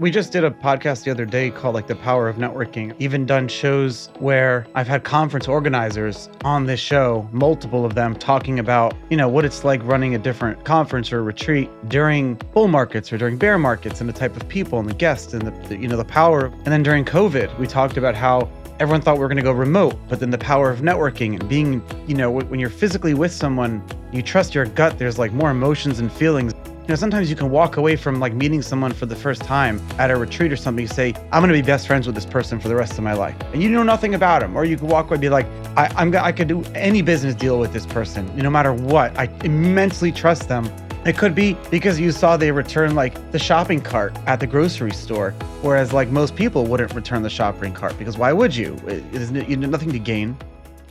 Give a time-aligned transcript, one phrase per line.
[0.00, 2.94] We just did a podcast the other day called like the power of networking.
[3.00, 8.60] Even done shows where I've had conference organizers on this show, multiple of them talking
[8.60, 13.12] about, you know, what it's like running a different conference or retreat during bull markets
[13.12, 15.76] or during bear markets and the type of people and the guests and the, the
[15.76, 16.44] you know, the power.
[16.46, 19.50] And then during COVID, we talked about how everyone thought we were going to go
[19.50, 23.32] remote, but then the power of networking and being, you know, when you're physically with
[23.32, 26.54] someone, you trust your gut, there's like more emotions and feelings.
[26.88, 29.78] You know, sometimes you can walk away from like meeting someone for the first time
[29.98, 30.86] at a retreat or something.
[30.86, 33.12] Say, I'm going to be best friends with this person for the rest of my
[33.12, 33.36] life.
[33.52, 34.56] And you know nothing about him.
[34.56, 35.44] Or you could walk away and be like,
[35.76, 39.14] I, I'm, I could do any business deal with this person, no matter what.
[39.18, 40.64] I immensely trust them.
[41.04, 44.92] It could be because you saw they return like the shopping cart at the grocery
[44.92, 48.80] store, whereas like most people wouldn't return the shopping cart because why would you?
[48.86, 50.38] It, it, you know, nothing to gain.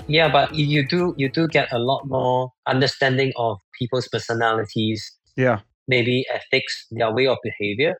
[0.05, 5.12] Yeah, but you do you do get a lot more understanding of people's personalities.
[5.36, 7.96] Yeah maybe ethics, their way of behavior.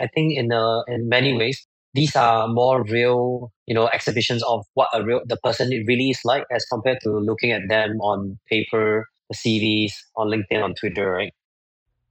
[0.00, 4.64] I think in uh, in many ways, these are more real, you know, exhibitions of
[4.74, 8.38] what a real the person really is like as compared to looking at them on
[8.48, 11.32] paper, the CVs, on LinkedIn, on Twitter, right?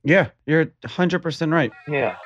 [0.04, 1.72] Yeah, you're hundred percent right.
[1.88, 2.18] Yeah.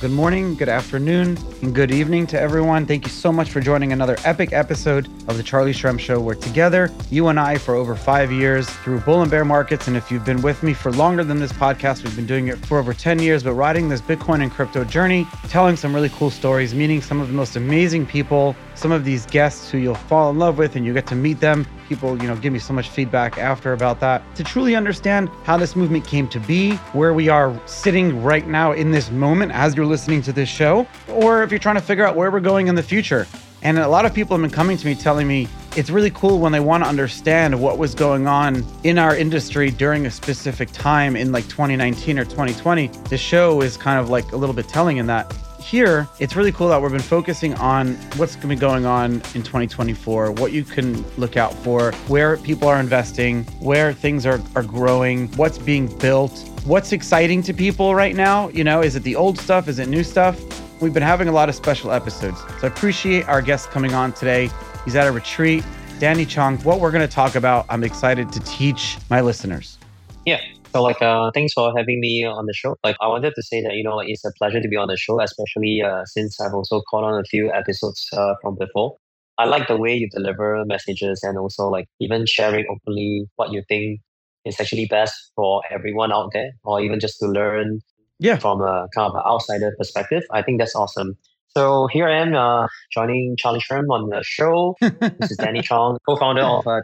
[0.00, 2.86] Good morning, good afternoon, and good evening to everyone.
[2.86, 6.36] Thank you so much for joining another epic episode of The Charlie Shrem Show, where
[6.36, 10.08] together, you and I, for over five years through bull and bear markets, and if
[10.08, 12.94] you've been with me for longer than this podcast, we've been doing it for over
[12.94, 17.02] 10 years, but riding this Bitcoin and crypto journey, telling some really cool stories, meeting
[17.02, 20.58] some of the most amazing people, some of these guests who you'll fall in love
[20.58, 23.38] with, and you get to meet them people, you know, give me so much feedback
[23.38, 27.58] after about that to truly understand how this movement came to be, where we are
[27.66, 31.58] sitting right now in this moment as you're listening to this show, or if you're
[31.58, 33.26] trying to figure out where we're going in the future.
[33.62, 36.38] And a lot of people have been coming to me telling me it's really cool
[36.38, 40.70] when they want to understand what was going on in our industry during a specific
[40.70, 42.88] time in like 2019 or 2020.
[43.08, 46.52] The show is kind of like a little bit telling in that here, it's really
[46.52, 50.52] cool that we've been focusing on what's going to be going on in 2024, what
[50.52, 55.58] you can look out for, where people are investing, where things are, are growing, what's
[55.58, 58.48] being built, what's exciting to people right now.
[58.50, 59.68] You know, is it the old stuff?
[59.68, 60.40] Is it new stuff?
[60.80, 62.40] We've been having a lot of special episodes.
[62.40, 64.50] So I appreciate our guest coming on today.
[64.84, 65.64] He's at a retreat.
[65.98, 69.78] Danny Chong, what we're going to talk about, I'm excited to teach my listeners.
[70.24, 70.40] Yeah,
[70.72, 72.76] so like, uh, thanks for having me on the show.
[72.84, 74.96] Like, I wanted to say that you know it's a pleasure to be on the
[74.96, 78.96] show, especially uh, since I've also caught on a few episodes uh, from before.
[79.38, 83.62] I like the way you deliver messages and also like even sharing openly what you
[83.68, 84.00] think
[84.44, 87.80] is actually best for everyone out there, or even just to learn
[88.18, 88.36] yeah.
[88.36, 90.22] from a kind of an outsider perspective.
[90.32, 91.16] I think that's awesome.
[91.56, 94.76] So here I am uh, joining Charlie Shrem on the show.
[94.80, 96.80] this is Danny Chong, co-founder of uh,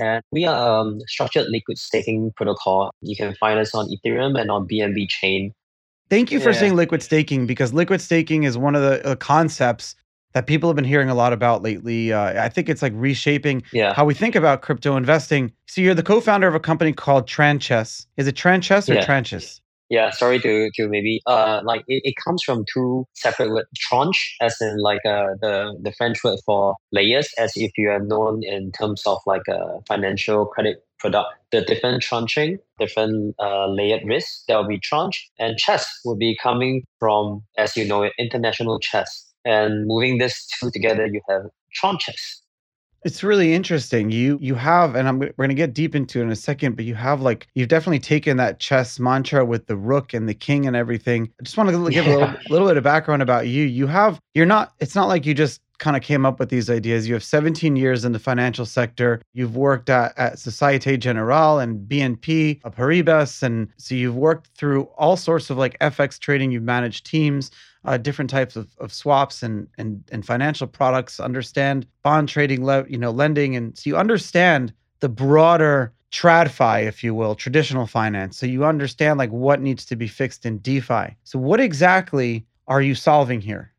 [0.00, 2.90] and we are a um, structured liquid staking protocol.
[3.00, 5.52] You can find us on Ethereum and on BNB chain.
[6.08, 6.58] Thank you for yeah.
[6.58, 9.96] saying liquid staking because liquid staking is one of the uh, concepts
[10.34, 12.12] that people have been hearing a lot about lately.
[12.12, 13.94] Uh, I think it's like reshaping yeah.
[13.94, 15.50] how we think about crypto investing.
[15.66, 18.06] So you're the co-founder of a company called Tranchess.
[18.18, 19.06] Is it Tranchess or yeah.
[19.06, 19.60] Tranchess?
[19.88, 23.68] Yeah, sorry to to maybe uh like it, it comes from two separate words.
[23.78, 28.00] Tranche, as in like uh the the French word for layers, as if you are
[28.00, 31.28] known in terms of like a financial credit product.
[31.52, 36.36] The different tranching, different uh, layered risk, there will be tranche, and chess will be
[36.42, 39.32] coming from, as you know, international chess.
[39.44, 41.42] And moving this two together, you have
[41.80, 42.40] Tranchess.
[43.06, 44.10] It's really interesting.
[44.10, 46.84] You you have, and I'm we're gonna get deep into it in a second, but
[46.84, 50.66] you have like you've definitely taken that chess mantra with the rook and the king
[50.66, 51.30] and everything.
[51.40, 52.12] I just want to give yeah.
[52.12, 53.62] a little, little bit of background about you.
[53.62, 54.72] You have you're not.
[54.80, 57.06] It's not like you just kind of came up with these ideas.
[57.06, 59.20] You have 17 years in the financial sector.
[59.34, 63.42] You've worked at, at Societe Generale and BNP Paribas.
[63.42, 66.50] And so you've worked through all sorts of like FX trading.
[66.50, 67.50] You've managed teams
[67.86, 72.86] uh, different types of, of swaps and, and and financial products, understand bond trading, le-
[72.88, 78.36] you know, lending, and so you understand the broader tradfi, if you will, traditional finance.
[78.36, 81.16] So you understand like what needs to be fixed in DeFi.
[81.24, 83.72] So what exactly are you solving here?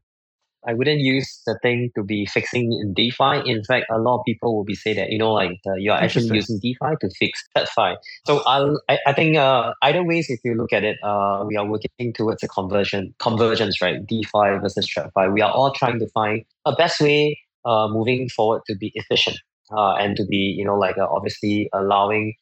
[0.68, 3.50] I wouldn't use the thing to be fixing in DeFi.
[3.50, 5.96] In fact, a lot of people will be say that you know like uh, you're
[5.96, 7.96] actually using DeFi to fix TradFi.
[8.26, 11.56] So I'll, I I think uh, either ways, if you look at it, uh, we
[11.56, 14.06] are working towards a conversion convergence, right?
[14.06, 15.34] DeFi versus TradFi.
[15.34, 19.38] We are all trying to find a best way uh, moving forward to be efficient
[19.72, 22.34] uh, and to be you know like uh, obviously allowing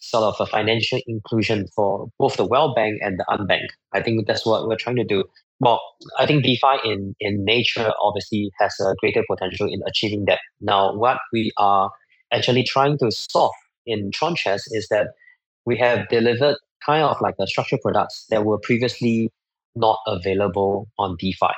[0.00, 3.72] sort of a financial inclusion for both the well bank and the unbanked.
[3.92, 5.24] I think that's what we're trying to do.
[5.60, 5.80] Well,
[6.18, 10.40] I think DeFi in, in nature obviously has a greater potential in achieving that.
[10.60, 11.90] Now, what we are
[12.32, 13.52] actually trying to solve
[13.86, 15.08] in Tranchess is that
[15.64, 19.30] we have delivered kind of like a structured products that were previously
[19.76, 21.54] not available on DeFi.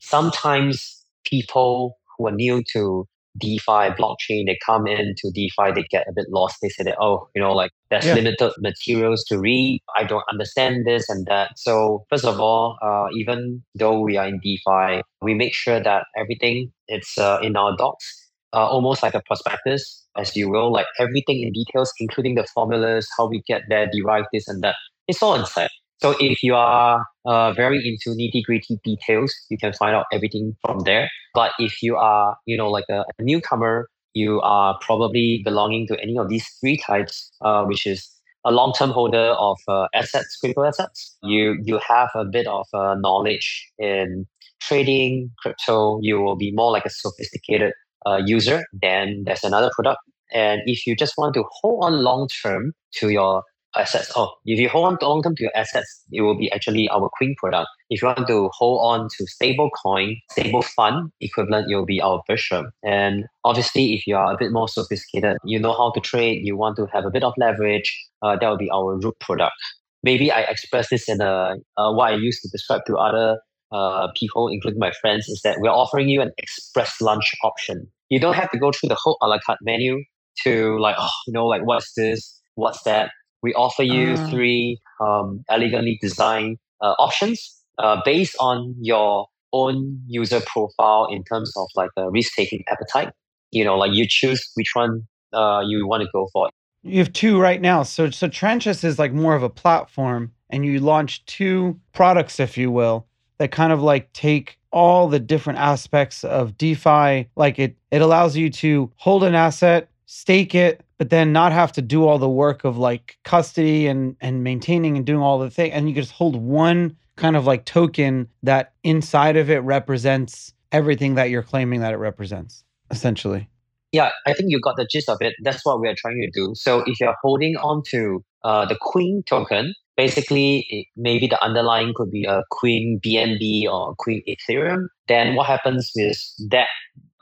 [0.00, 3.06] Sometimes people who are new to
[3.38, 6.56] DeFi blockchain, they come into DeFi, they get a bit lost.
[6.62, 8.14] They say that, oh, you know, like there's yeah.
[8.14, 9.80] limited materials to read.
[9.96, 11.58] I don't understand this and that.
[11.58, 16.04] So first of all, uh, even though we are in DeFi, we make sure that
[16.16, 18.04] everything it's uh, in our docs,
[18.52, 23.08] uh, almost like a prospectus, as you will, like everything in details, including the formulas,
[23.18, 24.76] how we get there, derive this and that.
[25.08, 25.70] It's all inside.
[25.98, 30.54] So if you are uh, very into nitty gritty details, you can find out everything
[30.64, 31.08] from there.
[31.34, 36.00] But if you are, you know, like a, a newcomer, you are probably belonging to
[36.00, 38.08] any of these three types, uh, which is
[38.44, 41.16] a long-term holder of uh, assets, crypto assets.
[41.22, 44.26] You you have a bit of uh, knowledge in
[44.60, 45.98] trading crypto.
[46.02, 47.72] You will be more like a sophisticated
[48.06, 48.64] uh, user.
[48.72, 50.00] Then there's another product.
[50.32, 53.42] And if you just want to hold on long term to your
[53.78, 54.10] assets.
[54.16, 57.68] Oh, if you hold on to your assets, it will be actually our Queen product.
[57.90, 62.00] If you want to hold on to stable coin, stable fund equivalent, it will be
[62.00, 62.66] our Bishop.
[62.84, 66.56] And obviously, if you are a bit more sophisticated, you know how to trade, you
[66.56, 69.54] want to have a bit of leverage, uh, that will be our Rook product.
[70.02, 73.38] Maybe I express this in a uh, what I used to describe to other
[73.72, 77.86] uh, people, including my friends, is that we're offering you an express lunch option.
[78.08, 80.02] You don't have to go through the whole a la carte menu
[80.44, 83.10] to like, oh, you know, like what's this, what's that
[83.42, 84.30] we offer you uh.
[84.30, 91.52] three um, elegantly designed uh, options uh, based on your own user profile in terms
[91.56, 93.12] of like a risk taking appetite.
[93.50, 96.50] You know, like you choose which one uh, you want to go for.
[96.82, 97.82] You have two right now.
[97.82, 102.56] So, so Tranchess is like more of a platform, and you launch two products, if
[102.56, 103.06] you will,
[103.38, 107.28] that kind of like take all the different aspects of DeFi.
[107.34, 111.72] Like it, it allows you to hold an asset, stake it, but then not have
[111.72, 115.50] to do all the work of like custody and and maintaining and doing all the
[115.50, 120.52] thing and you just hold one kind of like token that inside of it represents
[120.72, 123.48] everything that you're claiming that it represents essentially.
[123.92, 125.34] Yeah i think you got the gist of it.
[125.42, 126.52] That's what we're trying to do.
[126.54, 132.10] So if you're holding on to uh, the queen token basically maybe the underlying could
[132.10, 136.68] be a queen bnb or queen ethereum then what happens is that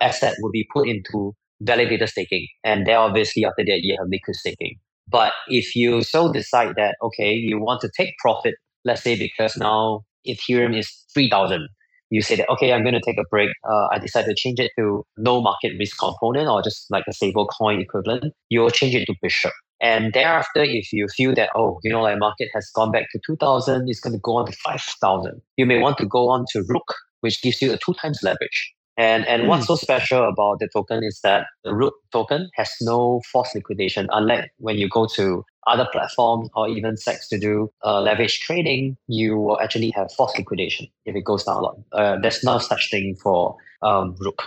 [0.00, 2.46] asset will be put into validator staking.
[2.64, 4.76] And then obviously after that, you have liquid staking.
[5.08, 8.54] But if you so decide that, okay, you want to take profit,
[8.84, 11.68] let's say because now Ethereum is 3000,
[12.10, 13.50] you say that, okay, I'm going to take a break.
[13.68, 17.12] Uh, I decide to change it to no market risk component or just like a
[17.12, 18.32] stable coin equivalent.
[18.48, 19.52] You'll change it to Bishop.
[19.80, 23.20] And thereafter, if you feel that, oh, you know, like market has gone back to
[23.26, 26.64] 2000, it's going to go on to 5000, you may want to go on to
[26.68, 28.74] Rook, which gives you a two times leverage.
[28.96, 33.22] And and what's so special about the token is that the Rook token has no
[33.32, 38.00] forced liquidation, unlike when you go to other platforms or even CEX to do uh,
[38.00, 41.78] leverage trading, you will actually have forced liquidation if it goes down a lot.
[41.92, 44.44] Uh, there's no such thing for um, Rook.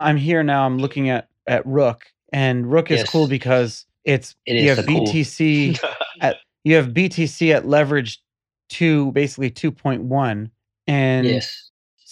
[0.00, 0.64] I'm here now.
[0.64, 3.10] I'm looking at at Rook, and Rook is yes.
[3.10, 5.90] cool because it's it you have BTC cool.
[6.22, 8.22] at you have BTC at leverage
[8.70, 10.52] two, basically two point one,
[10.86, 11.68] and yes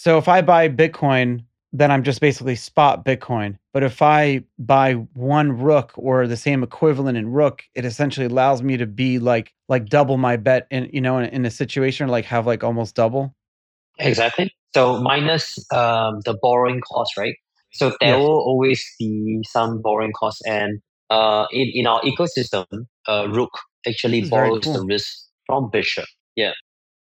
[0.07, 3.59] so if I buy Bitcoin, then I'm just basically spot Bitcoin.
[3.73, 8.63] But if I buy one Rook or the same equivalent in Rook, it essentially allows
[8.63, 12.09] me to be like like double my bet in you know in, in a situation
[12.09, 13.35] like have like almost double.
[13.99, 14.51] Exactly.
[14.75, 17.35] So minus um, the borrowing cost, right?
[17.73, 18.17] So there yeah.
[18.17, 20.81] will always be some borrowing costs, and
[21.11, 22.65] uh, in in our ecosystem,
[23.09, 23.51] uh, Rook
[23.87, 24.73] actually borrows cool.
[24.75, 25.09] the risk
[25.47, 26.07] from Bishop.
[26.37, 26.53] Yeah.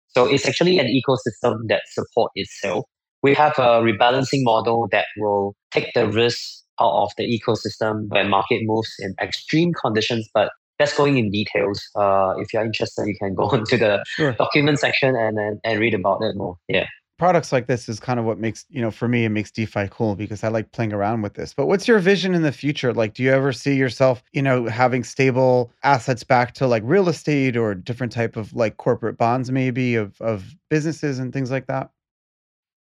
[0.09, 2.87] So it's actually an ecosystem that support itself.
[3.27, 6.39] We have a rebalancing model that will take the risk
[6.81, 11.83] out of the ecosystem when market moves in extreme conditions, but that's going in details.
[11.97, 14.31] Uh, if you're interested, you can go into the sure.
[14.35, 16.55] document section and, and and read about it more.
[16.69, 16.87] Yeah
[17.19, 19.89] products like this is kind of what makes you know for me it makes defi
[19.91, 22.93] cool because i like playing around with this but what's your vision in the future
[22.93, 27.09] like do you ever see yourself you know having stable assets back to like real
[27.09, 31.67] estate or different type of like corporate bonds maybe of of businesses and things like
[31.67, 31.91] that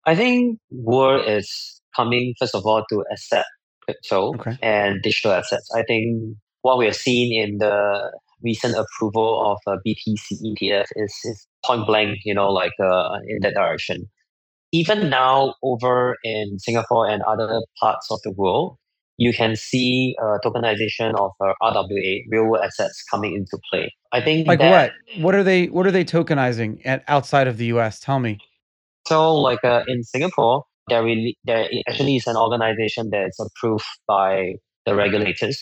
[0.06, 3.48] i think world is coming first of all to accept
[3.84, 4.58] crypto okay.
[4.62, 8.12] and digital assets i think what we are seeing in the
[8.44, 13.38] recent approval of a btc etf is, is point blank you know like uh, in
[13.42, 14.08] that direction
[14.72, 18.78] even now over in Singapore and other parts of the world,
[19.18, 23.94] you can see uh, tokenization of uh, RWA, real world assets, coming into play.
[24.14, 25.22] I think like that, what?
[25.24, 25.68] What are they?
[25.68, 28.00] What are they tokenizing at outside of the U.S.?
[28.00, 28.40] Tell me.
[29.12, 34.54] So, like uh, in Singapore, there really there actually is an organization that's approved by
[34.86, 35.62] the regulators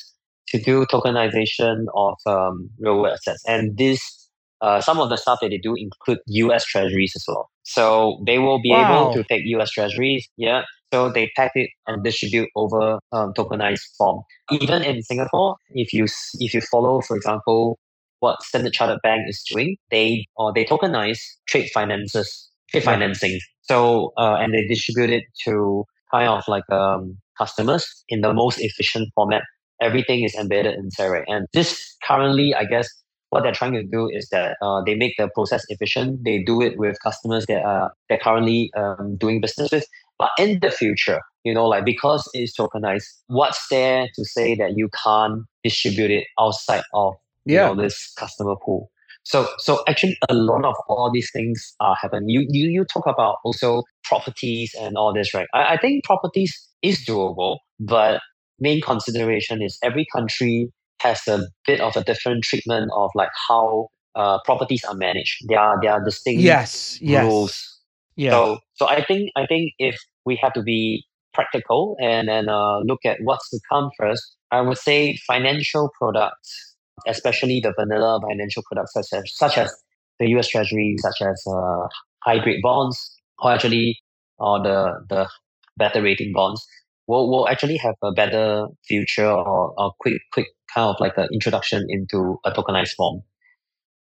[0.49, 3.43] to do tokenization of um, real world assets.
[3.47, 4.29] And this,
[4.61, 7.49] uh, some of the stuff that they do include US treasuries as well.
[7.63, 9.09] So they will be wow.
[9.09, 10.61] able to take US treasuries, yeah.
[10.93, 14.21] So they pack it and distribute over um, tokenized form.
[14.51, 17.79] Even in Singapore, if you if you follow, for example,
[18.19, 22.48] what Standard Chartered Bank is doing, they or they tokenize trade finances,
[22.81, 23.39] financing.
[23.61, 28.59] So uh, and they distribute it to kind of like um, customers in the most
[28.59, 29.43] efficient format.
[29.81, 31.23] Everything is embedded in Serec.
[31.27, 32.89] And this currently, I guess,
[33.29, 36.23] what they're trying to do is that uh, they make the process efficient.
[36.25, 39.85] They do it with customers that are they're currently um, doing business with.
[40.17, 44.73] But in the future, you know, like because it's tokenized, what's there to say that
[44.75, 47.13] you can't distribute it outside of
[47.45, 47.69] yeah.
[47.69, 48.91] you know, this customer pool?
[49.23, 52.29] So, so actually, a lot of all these things are happening.
[52.29, 55.47] You, you, you talk about also properties and all this, right?
[55.53, 58.21] I, I think properties is doable, but
[58.59, 60.71] main consideration is every country
[61.01, 65.37] has a bit of a different treatment of like how uh, properties are managed.
[65.47, 67.23] There are there are distinct yes, yes.
[67.23, 67.79] rules.
[68.15, 68.31] Yeah.
[68.31, 72.79] So so I think I think if we have to be practical and then uh,
[72.79, 76.68] look at what's to come first, I would say financial products,
[77.07, 79.73] especially the vanilla financial products such as such as
[80.19, 80.49] the U.S.
[80.49, 81.87] Treasury, such as uh,
[82.23, 83.97] hybrid bonds, or actually
[84.37, 85.29] or the the
[85.77, 86.65] better rating bonds
[87.07, 91.27] will will actually have a better future or a quick quick kind of like an
[91.33, 93.21] introduction into a tokenized form.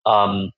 [0.06, 0.52] Um,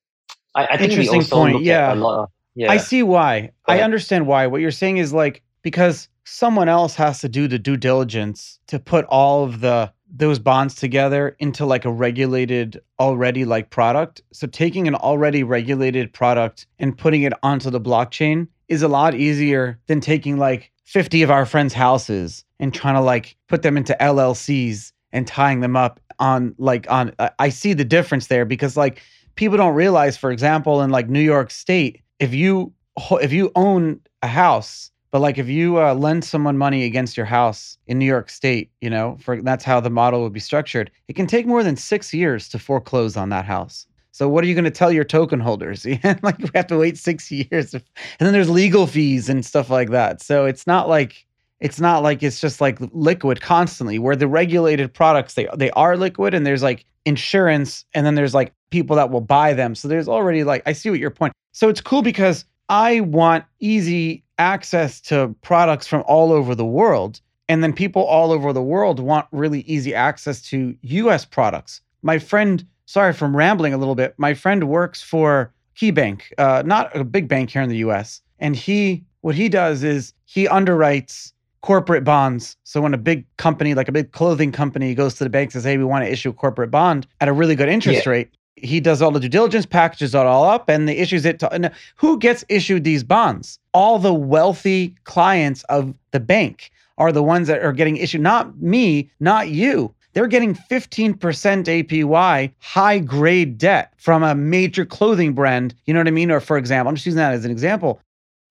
[0.56, 1.54] I, I think we also point.
[1.56, 1.92] look yeah.
[1.92, 2.72] at a lot of yeah.
[2.72, 3.52] I see why.
[3.68, 4.48] I understand why.
[4.48, 8.80] What you're saying is like because someone else has to do the due diligence to
[8.80, 14.22] put all of the those bonds together into like a regulated already like product.
[14.34, 19.16] So taking an already regulated product and putting it onto the blockchain is a lot
[19.16, 23.78] easier than taking like 50 of our friends' houses and trying to like put them
[23.78, 28.76] into LLCs and tying them up on like on I see the difference there because
[28.76, 29.02] like
[29.36, 32.74] people don't realize for example in like New York state if you
[33.22, 37.26] if you own a house but like if you uh, lend someone money against your
[37.26, 40.92] house in New York state you know for that's how the model would be structured
[41.08, 43.88] it can take more than 6 years to foreclose on that house
[44.20, 45.86] so what are you going to tell your token holders?
[46.04, 47.84] like we have to wait six years, and
[48.20, 50.22] then there's legal fees and stuff like that.
[50.22, 51.26] So it's not like
[51.62, 53.98] it's not like it's just like liquid constantly.
[53.98, 58.34] Where the regulated products they they are liquid, and there's like insurance, and then there's
[58.34, 59.74] like people that will buy them.
[59.74, 61.32] So there's already like I see what your point.
[61.54, 67.22] So it's cool because I want easy access to products from all over the world.
[67.48, 71.82] And then people all over the world want really easy access to US products.
[72.02, 74.16] My friend sorry from rambling a little bit.
[74.18, 78.22] My friend works for KeyBank, uh, not a big bank here in the U.S.
[78.40, 81.32] And he, what he does is he underwrites
[81.62, 82.58] corporate bonds.
[82.64, 85.54] So when a big company, like a big clothing company, goes to the bank and
[85.54, 88.12] says, "Hey, we want to issue a corporate bond at a really good interest yeah.
[88.12, 88.30] rate,"
[88.64, 91.72] he does all the due diligence, packages it all up, and he issues it to.
[91.98, 93.60] Who gets issued these bonds?
[93.74, 98.22] All the wealthy clients of the bank are the ones that are getting issued.
[98.22, 105.34] Not me, not you they're getting 15% APY high grade debt from a major clothing
[105.34, 106.32] brand, you know what I mean?
[106.32, 108.02] Or for example, I'm just using that as an example.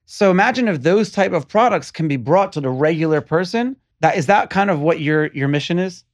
[0.06, 3.76] So imagine if those type of products can be brought to the regular person.
[4.00, 6.04] That is that kind of what your your mission is?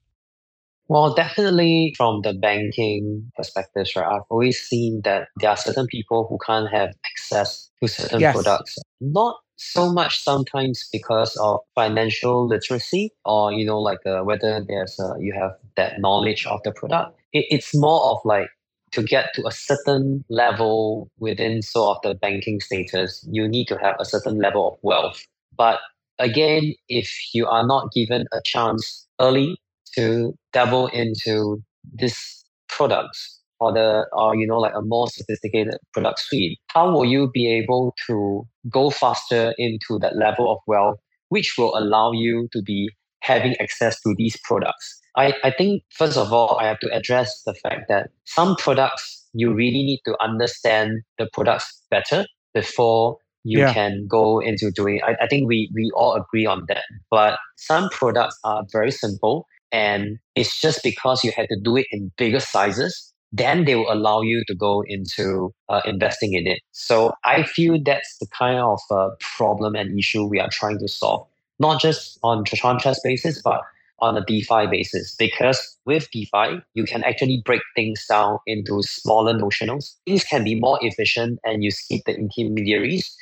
[0.88, 4.06] Well, definitely from the banking perspective, right?
[4.06, 8.34] I've always seen that there are certain people who can't have access to certain yes.
[8.34, 8.76] products.
[9.00, 14.98] Not so much sometimes because of financial literacy or you know like uh, whether there's
[14.98, 18.48] uh, you have that knowledge of the product it, it's more of like
[18.90, 23.78] to get to a certain level within sort of the banking status you need to
[23.78, 25.24] have a certain level of wealth
[25.56, 25.78] but
[26.18, 29.56] again if you are not given a chance early
[29.96, 36.20] to dabble into these products or the or you know like a more sophisticated product
[36.20, 40.98] suite how will you be able to go faster into that level of wealth
[41.28, 42.90] which will allow you to be
[43.22, 47.42] having access to these products I, I think first of all i have to address
[47.46, 53.60] the fact that some products you really need to understand the products better before you
[53.60, 53.72] yeah.
[53.72, 57.88] can go into doing I, I think we we all agree on that but some
[57.90, 62.40] products are very simple and it's just because you had to do it in bigger
[62.40, 66.60] sizes then they will allow you to go into uh, investing in it.
[66.70, 70.86] So I feel that's the kind of uh, problem and issue we are trying to
[70.86, 71.26] solve,
[71.58, 73.60] not just on Tron basis, but
[73.98, 75.16] on a DeFi basis.
[75.18, 79.96] Because with DeFi, you can actually break things down into smaller notionals.
[80.06, 83.12] Things can be more efficient and you skip the intermediaries.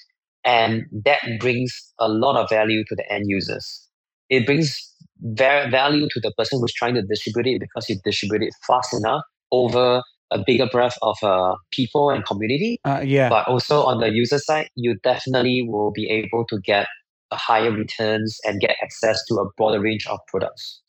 [0.44, 3.88] And that brings a lot of value to the end users.
[4.28, 4.91] It brings
[5.22, 9.22] value to the person who's trying to distribute it because you distribute it fast enough
[9.50, 12.78] over a bigger breadth of uh, people and community.
[12.84, 13.28] Uh, yeah.
[13.28, 16.86] But also on the user side, you definitely will be able to get
[17.32, 20.80] higher returns and get access to a broader range of products.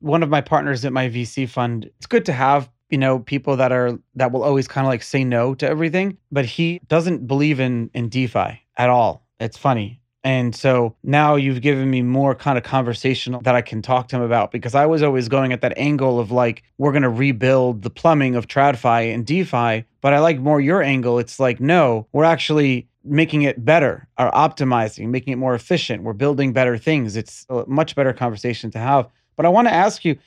[0.00, 3.56] One of my partners at my VC fund, it's good to have you know people
[3.56, 7.26] that are that will always kind of like say no to everything but he doesn't
[7.26, 12.34] believe in in defi at all it's funny and so now you've given me more
[12.34, 15.52] kind of conversational that I can talk to him about because I was always going
[15.52, 19.84] at that angle of like, we're going to rebuild the plumbing of TradFi and DeFi.
[20.02, 21.18] But I like more your angle.
[21.18, 26.02] It's like, no, we're actually making it better or optimizing, making it more efficient.
[26.02, 27.16] We're building better things.
[27.16, 29.08] It's a much better conversation to have.
[29.36, 30.18] But I want to ask you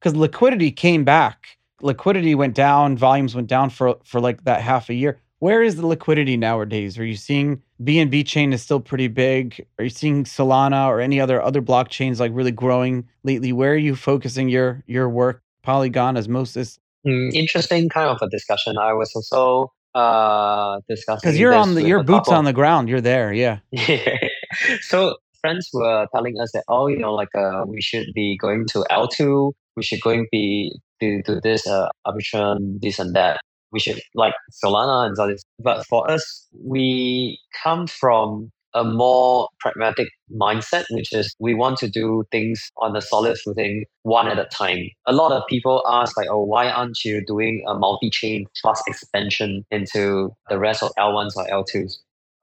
[0.00, 1.58] because liquidity came back.
[1.82, 5.18] Liquidity went down, volumes went down for for like that half a year.
[5.42, 6.96] Where is the liquidity nowadays?
[7.00, 9.66] Are you seeing BNB chain is still pretty big?
[9.76, 13.52] Are you seeing Solana or any other other blockchains like really growing lately?
[13.52, 15.42] Where are you focusing your your work?
[15.64, 16.78] Polygon, Osmosis?
[17.04, 18.78] Mm, interesting kind of a discussion.
[18.78, 22.88] I was also uh discussing because you're on the your boots on the ground.
[22.88, 23.58] You're there, yeah.
[24.82, 28.66] so friends were telling us that oh, you know, like uh, we should be going
[28.68, 29.52] to L two.
[29.74, 33.40] We should going be to do this uh, arbitrum, this and that
[33.72, 35.42] we should like Solana and this.
[35.58, 41.88] But for us, we come from a more pragmatic mindset, which is we want to
[41.88, 44.88] do things on a solid footing, one at a time.
[45.06, 48.82] A lot of people ask, like, oh, why aren't you doing a multi chain plus
[48.86, 51.96] expansion into the rest of L1s or L2s?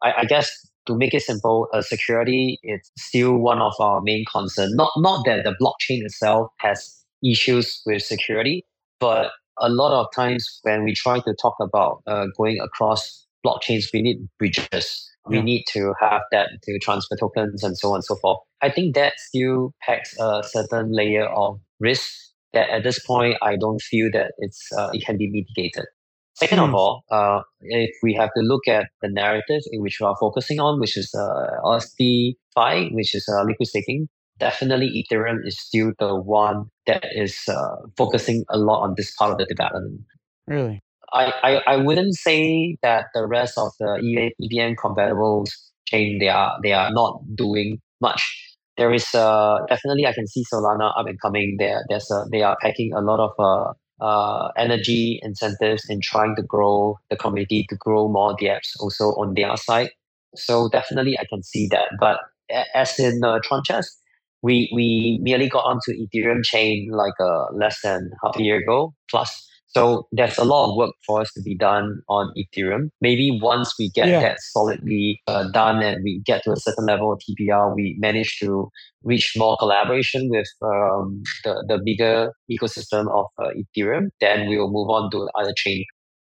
[0.04, 0.52] I, I guess
[0.86, 4.74] to make it simple, uh, security is still one of our main concerns.
[4.76, 8.66] Not, not that the blockchain itself has issues with security,
[9.00, 13.86] but a lot of times when we try to talk about uh, going across blockchains,
[13.94, 15.06] we need bridges.
[15.28, 15.44] We yeah.
[15.44, 18.40] need to have that to transfer tokens and so on and so forth.
[18.62, 22.12] I think that still packs a certain layer of risk
[22.54, 25.86] that at this point I don't feel that it's uh, it can be mitigated.
[26.36, 26.76] Second of hmm.
[26.76, 30.60] all, uh, if we have to look at the narrative in which we are focusing
[30.60, 34.08] on, which is uh, LSDFi, which is uh, liquid staking,
[34.40, 39.32] definitely Ethereum is still the one that is uh, focusing a lot on this part
[39.32, 40.02] of the development.
[40.48, 40.82] Really?
[41.14, 45.46] I, I, I wouldn't say that the rest of the EVM compatible
[45.88, 48.22] chain they are they are not doing much.
[48.78, 51.58] There is uh, definitely I can see Solana up and coming.
[51.60, 56.36] There there's a, they are packing a lot of uh, uh, energy incentives in trying
[56.36, 59.90] to grow the community to grow more dApps also on their side.
[60.36, 61.90] So definitely I can see that.
[62.00, 62.20] But
[62.74, 63.40] as in uh,
[64.42, 68.94] we we merely got onto Ethereum chain like uh, less than half a year ago
[69.10, 69.46] plus.
[69.72, 72.90] So there's a lot of work for us to be done on Ethereum.
[73.02, 74.20] Maybe once we get yeah.
[74.20, 78.40] that solidly uh, done and we get to a certain level of TVL, we manage
[78.40, 78.70] to
[79.04, 84.72] reach more collaboration with um, the, the bigger ecosystem of uh, Ethereum, then we will
[84.72, 85.86] move on to other chain.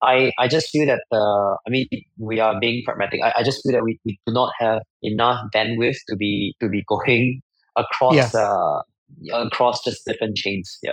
[0.02, 1.86] I, I just feel that uh, I mean
[2.18, 3.20] we are being pragmatic.
[3.22, 6.68] I, I just feel that we, we do not have enough bandwidth to be to
[6.68, 7.42] be going
[7.76, 8.30] across yeah.
[8.35, 8.83] uh,
[9.33, 10.78] across just different chains.
[10.83, 10.92] Yeah,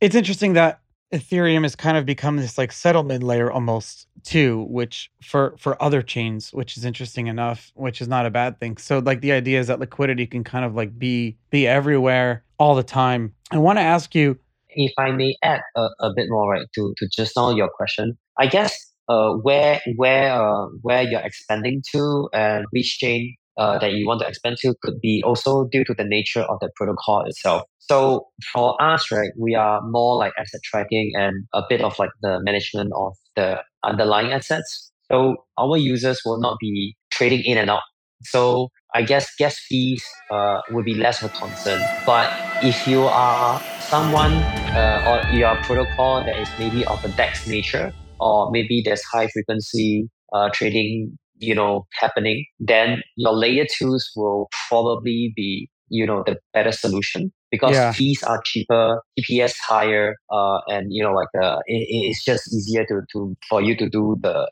[0.00, 0.80] it's interesting that
[1.12, 6.02] Ethereum has kind of become this like settlement layer almost too, which for for other
[6.02, 8.76] chains, which is interesting enough, which is not a bad thing.
[8.76, 12.74] So like the idea is that liquidity can kind of like be be everywhere all
[12.74, 13.34] the time.
[13.50, 16.94] I want to ask you if I may add a, a bit more right to
[16.98, 18.18] to just now your question.
[18.36, 18.76] I guess
[19.08, 24.20] uh, where where uh, where you're expanding to and which chain uh, that you want
[24.20, 27.62] to expand to could be also due to the nature of the protocol itself.
[27.78, 32.10] So for us, right, we are more like asset tracking and a bit of like
[32.22, 34.92] the management of the underlying assets.
[35.10, 37.82] So our users will not be trading in and out.
[38.24, 41.80] So I guess gas fees uh, will be less of a concern.
[42.04, 42.30] But
[42.62, 47.08] if you are someone uh, or you are a protocol that is maybe of a
[47.08, 53.66] DEX nature, or maybe there's high frequency uh, trading you know happening then your layer
[53.70, 57.92] twos will probably be you know the better solution because yeah.
[57.92, 62.84] fees are cheaper tps higher uh, and you know like uh, it, it's just easier
[62.84, 64.48] to, to for you to do the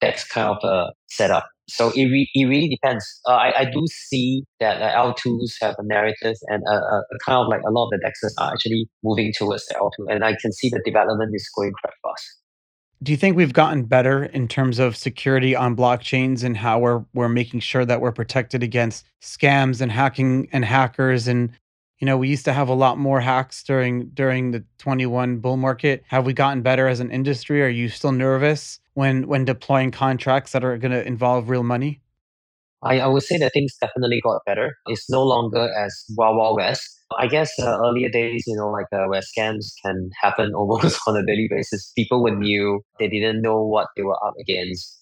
[0.00, 1.46] that kind of uh, setup.
[1.68, 3.04] So it, re- it really depends.
[3.26, 7.38] Uh, I, I do see that uh, l2s have a narrative and a, a, kind
[7.38, 10.34] of like a lot of the dexes are actually moving towards the l2 and i
[10.40, 12.38] can see the development is going quite fast
[13.02, 17.04] do you think we've gotten better in terms of security on blockchains and how we're
[17.14, 21.28] we're making sure that we're protected against scams and hacking and hackers?
[21.28, 21.50] And
[21.98, 25.56] you know we used to have a lot more hacks during during the 21 bull
[25.56, 26.02] market.
[26.08, 27.62] Have we gotten better as an industry?
[27.62, 32.00] Are you still nervous when when deploying contracts that are going to involve real money
[32.82, 34.76] I, I would say that things definitely got better.
[34.86, 36.82] It's no longer as wild, wild west.
[37.18, 41.16] I guess uh, earlier days, you know, like uh, where scams can happen almost on
[41.16, 41.92] a daily basis.
[41.96, 44.96] People were new; they didn't know what they were up against.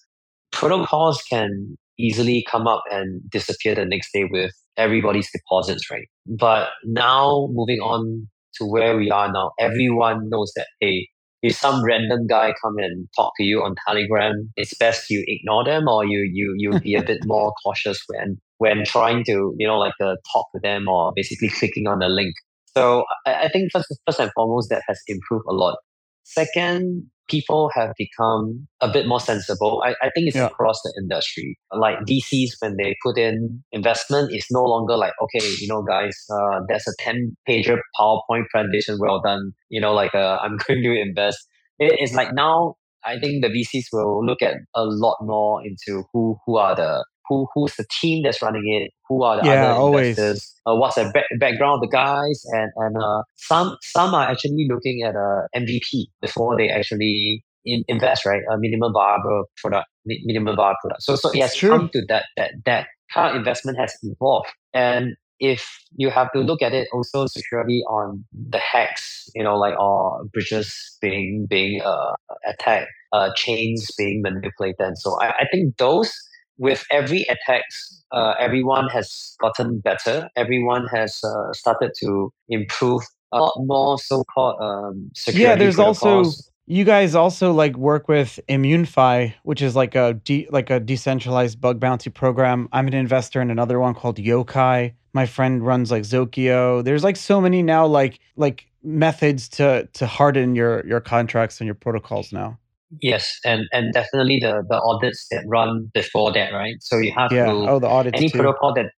[0.51, 6.07] Protocols can easily come up and disappear the next day with everybody's deposits, right?
[6.25, 11.07] But now, moving on to where we are now, everyone knows that hey,
[11.41, 15.63] if some random guy come and talk to you on Telegram, it's best you ignore
[15.63, 19.67] them or you you you be a bit more cautious when when trying to you
[19.67, 22.33] know like uh, talk to them or basically clicking on a link.
[22.75, 25.77] So I, I think first first and foremost that has improved a lot.
[26.23, 29.81] Second, people have become a bit more sensible.
[29.85, 30.47] I, I think it's yeah.
[30.47, 31.57] across the industry.
[31.71, 36.15] Like VCs, when they put in investment, it's no longer like, okay, you know, guys,
[36.31, 38.97] uh, there's a 10 pager PowerPoint presentation.
[38.99, 39.51] Well done.
[39.69, 41.37] You know, like, uh, I'm going to invest.
[41.79, 46.03] It, it's like now, I think the VCs will look at a lot more into
[46.11, 49.65] who, who are the who who's the team that's running it, who are the yeah,
[49.65, 50.17] other always.
[50.17, 54.29] investors, uh, what's the back, background of the guys, and and uh, some some are
[54.29, 58.41] actually looking at a MVP before they actually in, invest, right?
[58.51, 61.03] A minimum viable product, minimum viable product.
[61.03, 61.69] So so it has True.
[61.69, 66.39] come to that that that kind of investment has evolved, and if you have to
[66.39, 71.81] look at it also securely on the hacks, you know, like or bridges being being
[71.81, 72.13] uh,
[72.47, 76.11] attacked, uh, chains being manipulated, and so I, I think those
[76.57, 77.63] with every attack,
[78.11, 80.29] uh, everyone has gotten better.
[80.35, 85.43] Everyone has uh, started to improve a lot more so-called um, security.
[85.43, 86.23] Yeah, there's also
[86.67, 91.59] you guys also like work with Immunefi, which is like a de- like a decentralized
[91.61, 92.67] bug bounty program.
[92.73, 94.93] I'm an investor in another one called Yokai.
[95.13, 96.83] My friend runs like Zokio.
[96.83, 101.65] There's like so many now like like methods to to harden your your contracts and
[101.65, 102.57] your protocols now.
[103.01, 106.75] Yes, and and definitely the the audits that run before that, right?
[106.79, 107.45] So you have yeah.
[107.45, 108.37] to oh the audits any too.
[108.39, 108.91] protocol that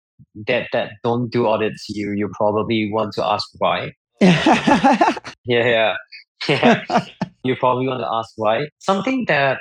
[0.46, 3.92] that that don't do audits, you you probably want to ask why.
[4.20, 5.94] yeah, yeah,
[6.48, 7.06] yeah.
[7.44, 8.66] you probably want to ask why.
[8.78, 9.58] Something that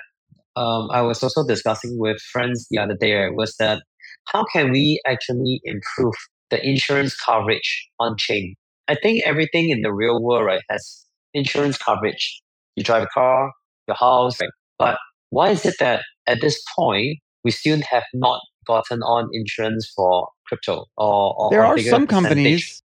[0.56, 3.84] um, I was also discussing with friends the other day was that
[4.26, 6.16] how can we actually improve
[6.50, 8.56] the insurance coverage on chain?
[8.88, 12.42] I think everything in the real world right has insurance coverage.
[12.76, 13.52] You drive a car,
[13.88, 14.39] your house.
[14.39, 14.50] Right?
[14.78, 14.97] But
[15.30, 20.28] why is it that at this point we still have not gotten on insurance for
[20.47, 20.86] crypto?
[20.97, 22.84] Or, or there are some companies.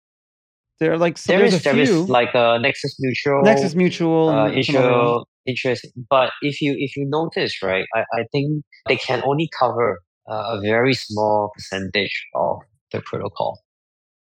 [0.79, 1.83] There are like so there is there few.
[1.83, 5.87] is like uh, Nexus Mutual, Nexus Mutual, uh, insure, interest.
[6.09, 10.57] But if you if you notice, right, I, I think they can only cover uh,
[10.57, 12.57] a very small percentage of
[12.91, 13.59] the protocol.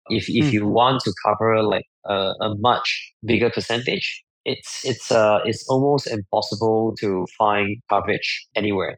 [0.09, 0.51] If if hmm.
[0.51, 6.07] you want to cover like a, a much bigger percentage, it's it's uh it's almost
[6.07, 8.97] impossible to find coverage anywhere.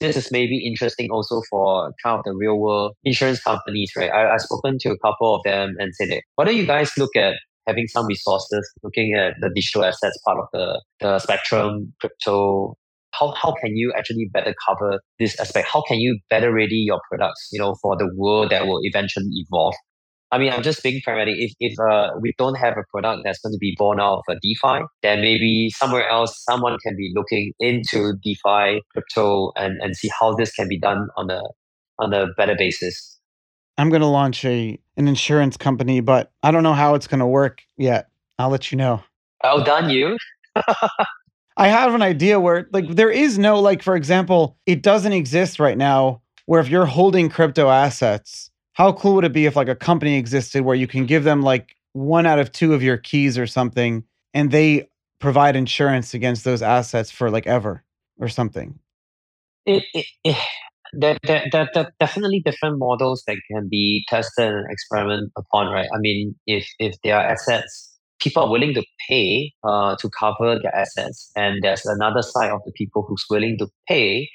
[0.00, 4.10] This is maybe interesting also for kind of the real world insurance companies, right?
[4.10, 7.14] I, I've spoken to a couple of them and said, why don't you guys look
[7.14, 7.34] at
[7.68, 12.74] having some resources, looking at the digital assets part of the, the spectrum, crypto,
[13.12, 15.68] how, how can you actually better cover this aspect?
[15.72, 19.28] How can you better ready your products, you know, for the world that will eventually
[19.30, 19.74] evolve?
[20.32, 21.34] I mean, I'm just being pragmatic.
[21.38, 24.34] If, if uh, we don't have a product that's going to be born out of
[24.34, 29.94] a DeFi, then maybe somewhere else, someone can be looking into DeFi, crypto, and, and
[29.94, 31.42] see how this can be done on a
[31.98, 33.20] on a better basis.
[33.76, 37.20] I'm going to launch a an insurance company, but I don't know how it's going
[37.20, 38.08] to work yet.
[38.38, 39.02] I'll let you know.
[39.44, 40.16] Well done, you.
[41.56, 45.60] I have an idea where, like, there is no, like, for example, it doesn't exist
[45.60, 49.68] right now where if you're holding crypto assets, how cool would it be if like
[49.68, 52.96] a company existed where you can give them like one out of two of your
[52.96, 57.84] keys or something and they provide insurance against those assets for like ever
[58.18, 58.78] or something?
[59.66, 60.36] It, it, it
[60.94, 65.88] there, there, there, there definitely different models that can be tested and experiment upon right?
[65.94, 70.58] I mean if if there are assets people are willing to pay uh, to cover
[70.60, 74.28] their assets and there's another side of the people who's willing to pay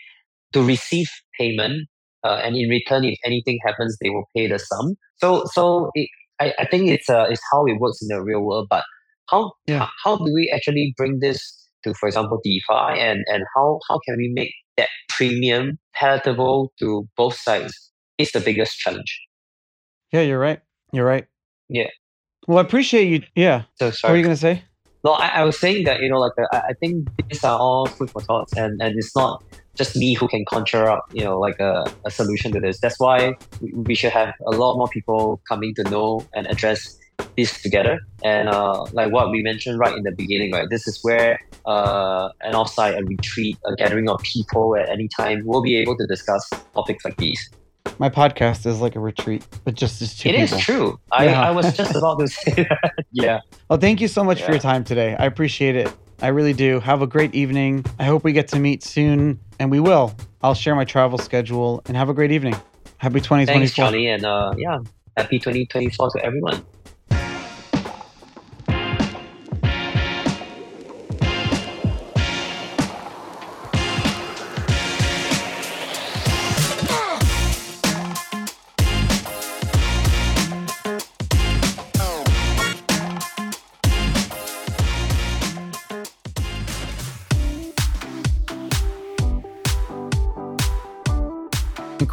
[0.53, 1.87] to receive payment
[2.27, 4.95] uh, and in return, if anything happens, they will pay the sum.
[5.17, 6.09] So, so it,
[6.39, 8.67] I, I think it's uh, it's how it works in the real world.
[8.69, 8.83] But
[9.29, 9.87] how yeah.
[10.03, 11.39] how, do we actually bring this
[11.83, 17.07] to, for example, DeFi, and and how how can we make that premium palatable to
[17.15, 17.73] both sides?
[18.17, 19.21] Is the biggest challenge.
[20.11, 20.59] Yeah, you're right.
[20.91, 21.27] You're right.
[21.69, 21.89] Yeah.
[22.47, 23.23] Well, I appreciate you.
[23.35, 23.63] Yeah.
[23.75, 24.11] So sorry.
[24.11, 24.63] What are you gonna say?
[25.03, 27.85] No, I, I was saying that you know, like uh, I, think these are all
[27.85, 29.43] food for thoughts, and and it's not
[29.77, 32.79] just me who can conjure up, you know, like a, a solution to this.
[32.79, 36.97] That's why we should have a lot more people coming to know and address
[37.35, 37.99] this together.
[38.23, 40.69] And uh, like what we mentioned right in the beginning, right?
[40.69, 45.45] This is where uh, an offsite, a retreat, a gathering of people at any time
[45.45, 47.49] will be able to discuss topics like these.
[47.99, 50.57] My podcast is like a retreat, but just as two It people.
[50.57, 50.99] is true.
[51.11, 51.47] I, Yeah.
[51.47, 52.93] I was just about to say that.
[53.11, 53.39] Yeah.
[53.69, 55.15] Well, thank you so much for your time today.
[55.17, 55.91] I appreciate it.
[56.21, 56.79] I really do.
[56.79, 57.85] Have a great evening.
[57.99, 60.15] I hope we get to meet soon, and we will.
[60.41, 62.55] I'll share my travel schedule and have a great evening.
[62.97, 63.45] Happy 2024.
[63.53, 64.79] Thanks, Charlie, and uh, yeah,
[65.15, 66.65] happy 2024 to everyone.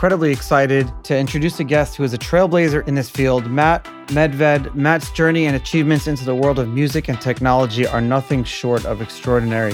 [0.04, 4.74] Incredibly excited to introduce a guest who is a trailblazer in this field, Matt Medved.
[4.74, 9.00] Matt's journey and achievements into the world of music and technology are nothing short of
[9.00, 9.72] extraordinary.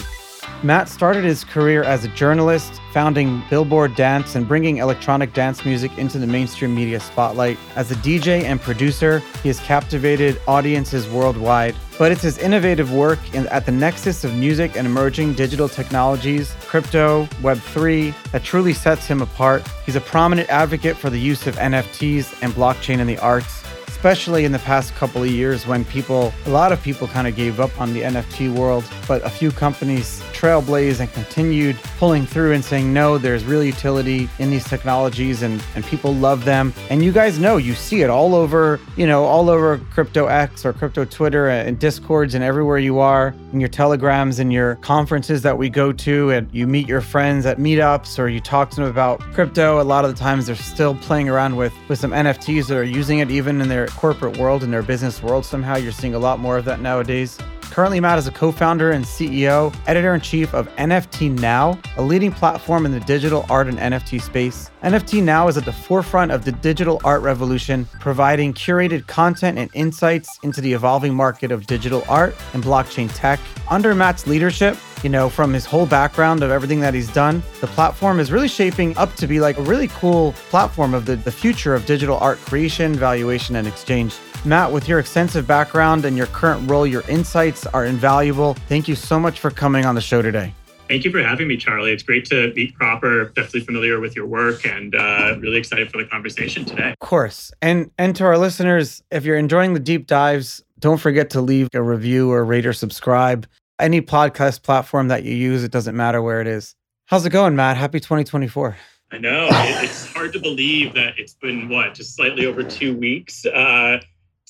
[0.63, 5.97] Matt started his career as a journalist, founding Billboard Dance and bringing electronic dance music
[5.97, 7.59] into the mainstream media spotlight.
[7.77, 11.75] As a DJ and producer, he has captivated audiences worldwide.
[11.99, 16.55] But it's his innovative work in, at the nexus of music and emerging digital technologies,
[16.67, 19.63] crypto, Web3, that truly sets him apart.
[19.87, 23.65] He's a prominent advocate for the use of NFTs and blockchain in the arts
[24.01, 27.37] especially in the past couple of years when people, a lot of people kind of
[27.37, 32.53] gave up on the NFT world, but a few companies trailblazed and continued pulling through
[32.53, 36.73] and saying, no, there's real utility in these technologies and, and people love them.
[36.89, 40.65] And you guys know, you see it all over, you know, all over Crypto X
[40.65, 45.43] or Crypto Twitter and Discords and everywhere you are, in your telegrams and your conferences
[45.43, 48.77] that we go to, and you meet your friends at meetups or you talk to
[48.77, 49.81] them about crypto.
[49.81, 52.83] A lot of the times they're still playing around with, with some NFTs that are
[52.83, 55.77] using it even in their corporate world and their business world somehow.
[55.77, 57.39] You're seeing a lot more of that nowadays.
[57.71, 62.03] Currently, Matt is a co founder and CEO, editor in chief of NFT Now, a
[62.03, 64.71] leading platform in the digital art and NFT space.
[64.83, 69.71] NFT Now is at the forefront of the digital art revolution, providing curated content and
[69.73, 73.39] insights into the evolving market of digital art and blockchain tech.
[73.71, 77.69] Under Matt's leadership, you know, from his whole background of everything that he's done, the
[77.69, 81.33] platform is really shaping up to be like a really cool platform of the, the
[81.33, 84.17] future of digital art creation, valuation, and exchange.
[84.45, 88.55] Matt, with your extensive background and your current role, your insights are invaluable.
[88.69, 90.55] Thank you so much for coming on the show today.
[90.89, 91.93] Thank you for having me, Charlie.
[91.93, 93.27] It's great to meet Proper.
[93.27, 96.91] Definitely familiar with your work and uh, really excited for the conversation today.
[96.91, 97.53] Of course.
[97.61, 101.69] And and to our listeners, if you're enjoying the deep dives, don't forget to leave
[101.75, 103.47] a review or rate or subscribe.
[103.79, 106.75] Any podcast platform that you use, it doesn't matter where it is.
[107.07, 107.77] How's it going, Matt?
[107.77, 108.77] Happy 2024.
[109.13, 112.97] I know it, it's hard to believe that it's been what just slightly over two
[112.97, 114.01] weeks uh,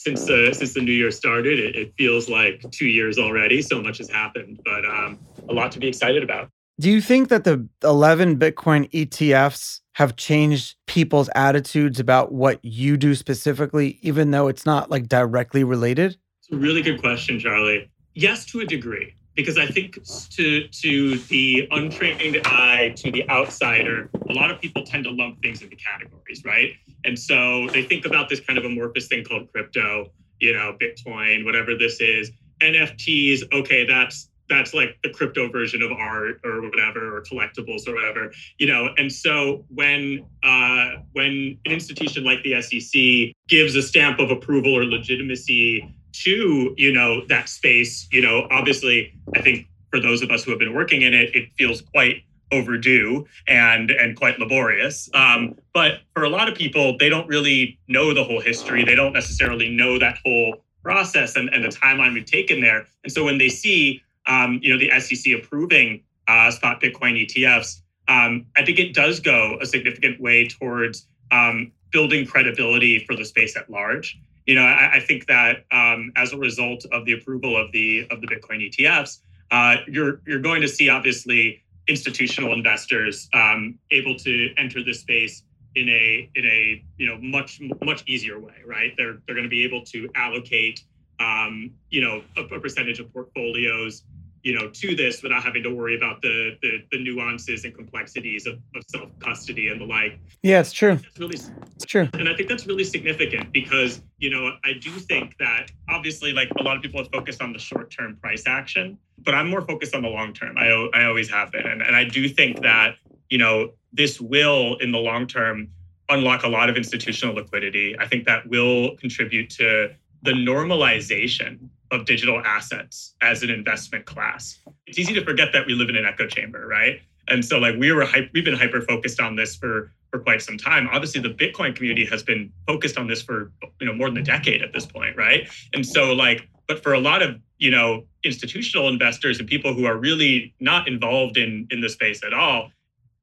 [0.00, 1.58] since uh, since the new year started.
[1.58, 3.60] It, it, feels like two years already.
[3.60, 6.48] So much has happened, but um, a lot to be excited about.
[6.80, 12.96] Do you think that the 11 Bitcoin ETFs have changed people's attitudes about what you
[12.96, 16.16] do specifically, even though it's not like directly related?
[16.38, 17.90] It's a really good question, Charlie.
[18.14, 24.10] Yes, to a degree because I think to to the untrained eye, to the outsider,
[24.28, 26.72] a lot of people tend to lump things into categories, right?
[27.04, 31.44] And so they think about this kind of amorphous thing called crypto, you know, Bitcoin,
[31.44, 33.52] whatever this is, NFTs.
[33.52, 38.32] Okay, that's that's like the crypto version of art or whatever, or collectibles or whatever,
[38.58, 38.90] you know.
[38.98, 44.76] And so when uh, when an institution like the SEC gives a stamp of approval
[44.76, 50.30] or legitimacy to you know that space you know obviously i think for those of
[50.30, 55.08] us who have been working in it it feels quite overdue and and quite laborious.
[55.14, 58.84] Um, but for a lot of people they don't really know the whole history.
[58.84, 62.86] They don't necessarily know that whole process and, and the timeline we've taken there.
[63.04, 67.80] And so when they see um, you know the sec approving uh, spot bitcoin etfs
[68.08, 73.24] um, i think it does go a significant way towards um, building credibility for the
[73.24, 74.18] space at large
[74.50, 78.04] you know, I, I think that um, as a result of the approval of the
[78.10, 79.20] of the Bitcoin ETFs,
[79.52, 85.44] uh, you're you're going to see obviously institutional investors um, able to enter this space
[85.76, 88.92] in a in a you know much much easier way, right?
[88.96, 90.80] They're they're going to be able to allocate
[91.20, 94.02] um, you know a, a percentage of portfolios
[94.42, 98.46] you know to this without having to worry about the the, the nuances and complexities
[98.46, 100.18] of, of self custody and the like.
[100.42, 100.98] Yeah it's true.
[101.06, 101.38] It's really
[101.76, 102.08] it's true.
[102.14, 106.50] and i think that's really significant because you know i do think that obviously like
[106.58, 109.62] a lot of people have focused on the short term price action but i'm more
[109.62, 111.66] focused on the long term i, I always have been.
[111.66, 112.96] And, and i do think that
[113.28, 115.68] you know this will in the long term
[116.10, 117.96] unlock a lot of institutional liquidity.
[117.98, 121.58] I think that will contribute to the normalization
[121.90, 124.60] of digital assets as an investment class.
[124.86, 127.00] It's easy to forget that we live in an echo chamber, right?
[127.28, 130.58] And so like we were we've been hyper focused on this for for quite some
[130.58, 130.88] time.
[130.92, 134.22] Obviously, the Bitcoin community has been focused on this for you know more than a
[134.22, 135.48] decade at this point, right?
[135.72, 139.84] And so like, but for a lot of you know institutional investors and people who
[139.86, 142.70] are really not involved in in the space at all,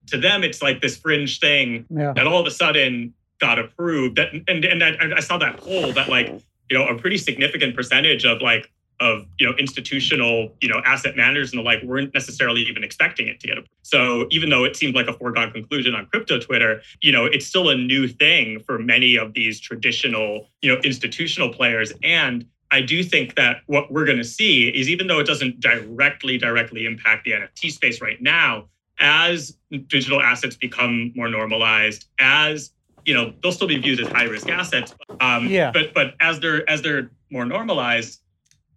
[0.07, 2.13] to them it's like this fringe thing yeah.
[2.13, 4.17] that all of a sudden got approved.
[4.17, 6.33] That and and, and I saw that poll that like
[6.69, 11.15] you know a pretty significant percentage of like of you know institutional you know asset
[11.15, 13.71] managers and the like weren't necessarily even expecting it to get approved.
[13.83, 17.45] So even though it seemed like a foregone conclusion on crypto Twitter, you know it's
[17.45, 21.93] still a new thing for many of these traditional you know institutional players.
[22.03, 25.59] And I do think that what we're going to see is even though it doesn't
[25.59, 28.65] directly directly impact the NFT space right now,
[28.99, 29.55] as
[29.87, 32.71] digital assets become more normalized, as
[33.07, 34.93] you know they'll still be viewed as high risk assets.
[35.21, 35.71] Um, yeah.
[35.71, 38.21] But but as they're as they're more normalized,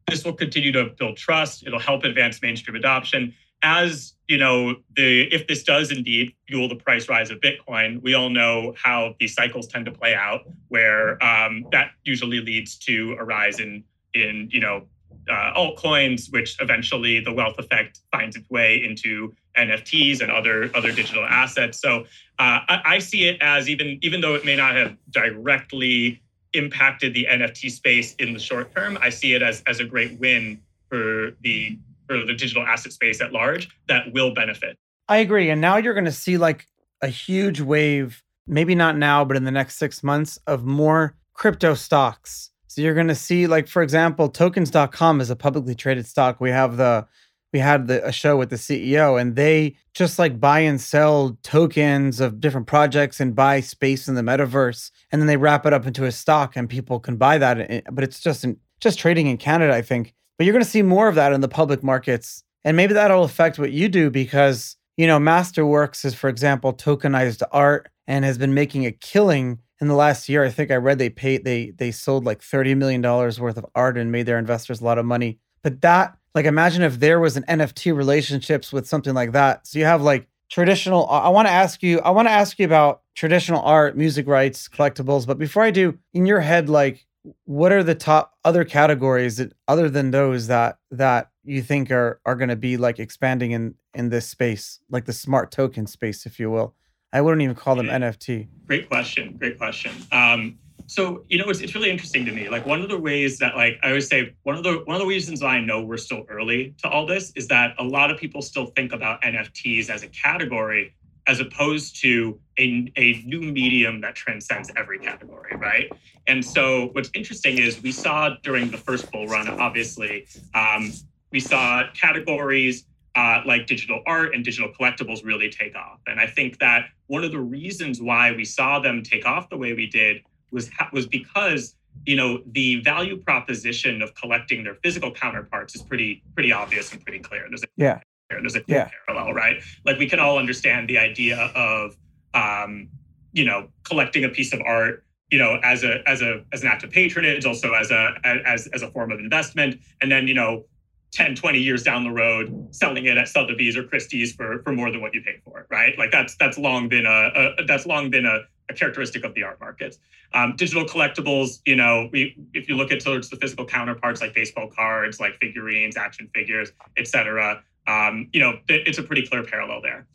[0.09, 1.67] this will continue to build trust.
[1.67, 3.35] It'll help advance mainstream adoption.
[3.63, 8.15] As you know, the if this does indeed fuel the price rise of Bitcoin, we
[8.15, 13.17] all know how these cycles tend to play out, where um, that usually leads to
[13.19, 13.83] a rise in
[14.15, 14.87] in you know
[15.29, 20.93] uh, altcoins, which eventually the wealth effect finds its way into NFTs and other other
[20.93, 21.81] digital assets.
[21.81, 22.01] So
[22.39, 27.15] uh, I, I see it as even even though it may not have directly impacted
[27.15, 30.61] the NFT space in the short term, I see it as as a great win
[30.89, 34.77] for the for the digital asset space at large that will benefit.
[35.09, 35.51] I agree.
[35.51, 36.67] And now you're going to see like
[37.03, 41.75] a huge wave, maybe not now, but in the next six months of more crypto
[41.75, 42.50] stocks.
[42.71, 46.41] So you're going to see, like, for example, tokens.com is a publicly traded stock.
[46.41, 47.05] We have the
[47.53, 51.37] we had the, a show with the CEO and they just like buy and sell
[51.43, 55.73] tokens of different projects and buy space in the metaverse and then they wrap it
[55.73, 58.47] up into a stock and people can buy that eh, but it's just
[58.79, 61.41] just trading in Canada I think but you're going to see more of that in
[61.41, 66.15] the public markets and maybe that'll affect what you do because you know Masterworks is
[66.15, 70.51] for example tokenized art and has been making a killing in the last year I
[70.51, 73.97] think I read they paid they they sold like 30 million dollars worth of art
[73.97, 75.39] and made their investors a lot of money.
[75.63, 79.67] But that like imagine if there was an nft relationships with something like that.
[79.67, 82.67] So you have like traditional i want to ask you i want to ask you
[82.67, 85.27] about traditional art music rights collectibles.
[85.27, 87.07] But before i do in your head like
[87.45, 92.21] what are the top other categories that other than those that that you think are
[92.25, 96.27] are going to be like expanding in in this space like the smart token space
[96.27, 96.75] if you will
[97.13, 97.99] i wouldn't even call them yeah.
[97.99, 99.37] nft great question.
[99.37, 99.91] Great question.
[100.13, 102.49] Um so you know it's, it's really interesting to me.
[102.49, 105.01] Like one of the ways that like i always say one of the one of
[105.01, 108.19] the reasons i know we're still early to all this is that a lot of
[108.19, 110.95] people still think about nfts as a category
[111.27, 115.91] as opposed to a, a new medium that transcends every category right?
[116.29, 120.93] And so what's interesting is we saw during the first bull run obviously um,
[121.33, 122.85] we saw categories
[123.17, 127.25] uh, like digital art and digital collectibles really take off and i think that one
[127.25, 131.07] of the reasons why we saw them take off the way we did was was
[131.07, 131.75] because
[132.07, 137.03] you know the value proposition of collecting their physical counterparts is pretty pretty obvious and
[137.03, 137.47] pretty clear.
[137.49, 138.01] There's a yeah.
[138.31, 138.89] There's a yeah.
[139.07, 139.61] parallel, right?
[139.85, 141.97] Like we can all understand the idea of
[142.33, 142.89] um,
[143.33, 146.69] you know collecting a piece of art you know as a as a as an
[146.69, 150.35] act of patronage also as a as as a form of investment and then you
[150.35, 150.65] know
[151.13, 154.91] 10 20 years down the road selling it at sotheby's or christie's for for more
[154.91, 157.85] than what you paid for it right like that's that's long been a, a that's
[157.87, 159.99] long been a, a characteristic of the art market.
[160.33, 164.33] Um, digital collectibles, you know, we if you look at towards the physical counterparts like
[164.33, 169.83] baseball cards, like figurines, action figures, etc., um, you know, it's a pretty clear parallel
[169.83, 170.07] there.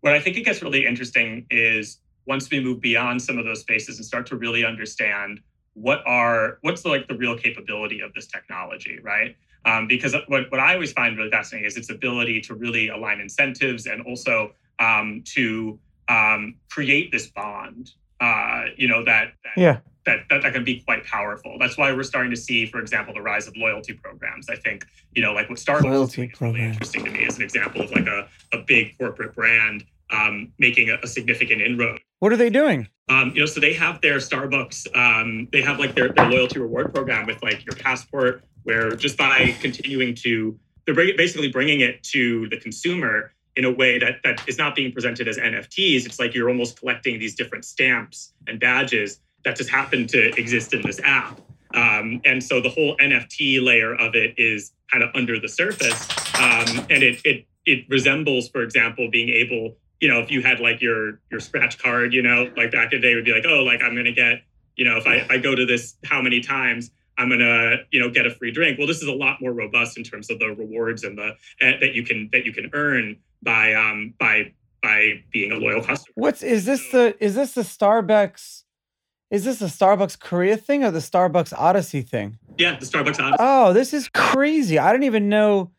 [0.00, 3.60] What I think it gets really interesting is once we move beyond some of those
[3.60, 5.40] spaces and start to really understand
[5.74, 9.36] what are what's the, like the real capability of this technology, right?
[9.64, 13.20] Um, because what, what I always find really fascinating is its ability to really align
[13.20, 17.92] incentives and also um, to um, create this bond.
[18.20, 21.56] Uh, you know that, that yeah that, that that can be quite powerful.
[21.58, 24.48] That's why we're starting to see, for example, the rise of loyalty programs.
[24.48, 27.42] I think you know, like what Starbucks loyalty is really interesting to me as an
[27.42, 32.00] example of like a, a big corporate brand um, making a, a, significant inroad.
[32.18, 32.88] What are they doing?
[33.08, 36.58] Um, you know, so they have their Starbucks, um, they have like their, their loyalty
[36.58, 42.02] reward program with like your passport, where just by continuing to, they're basically bringing it
[42.04, 46.06] to the consumer in a way that that is not being presented as NFTs.
[46.06, 50.72] It's like you're almost collecting these different stamps and badges that just happen to exist
[50.74, 51.40] in this app.
[51.74, 56.08] Um, and so the whole NFT layer of it is kind of under the surface,
[56.34, 60.60] um, and it it it resembles, for example, being able, you know, if you had
[60.60, 63.44] like your your scratch card, you know, like back in the day, would be like,
[63.46, 64.42] oh, like I'm gonna get,
[64.76, 68.00] you know, if I, if I go to this how many times, I'm gonna, you
[68.00, 68.78] know, get a free drink.
[68.78, 71.28] Well, this is a lot more robust in terms of the rewards and the
[71.60, 75.82] uh, that you can that you can earn by um by by being a loyal
[75.82, 76.12] customer.
[76.14, 78.64] What's is this the is this the Starbucks
[79.30, 82.38] is this the Starbucks Korea thing or the Starbucks Odyssey thing?
[82.56, 83.36] Yeah, the Starbucks Odyssey.
[83.38, 84.78] Oh, this is crazy.
[84.78, 85.72] I didn't even know.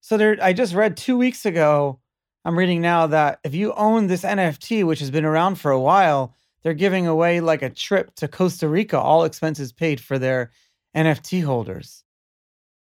[0.00, 2.00] So there I just read 2 weeks ago.
[2.44, 5.80] I'm reading now that if you own this NFT which has been around for a
[5.80, 10.50] while, they're giving away like a trip to Costa Rica, all expenses paid for their
[10.96, 12.04] NFT holders.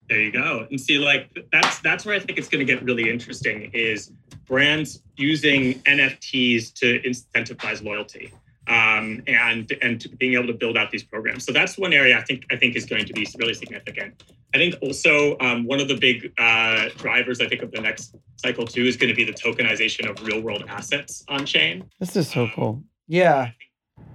[0.08, 0.66] There you go.
[0.70, 4.12] And see, like that's that's where I think it's going to get really interesting is
[4.44, 8.32] brands using NFTs to incentivize loyalty
[8.66, 11.44] um, and and being able to build out these programs.
[11.44, 14.22] So that's one area I think I think is going to be really significant.
[14.54, 18.14] I think also um, one of the big uh, drivers I think of the next
[18.36, 21.90] cycle too is going to be the tokenization of real world assets on chain.
[21.98, 22.84] This is so cool.
[23.08, 23.50] Yeah,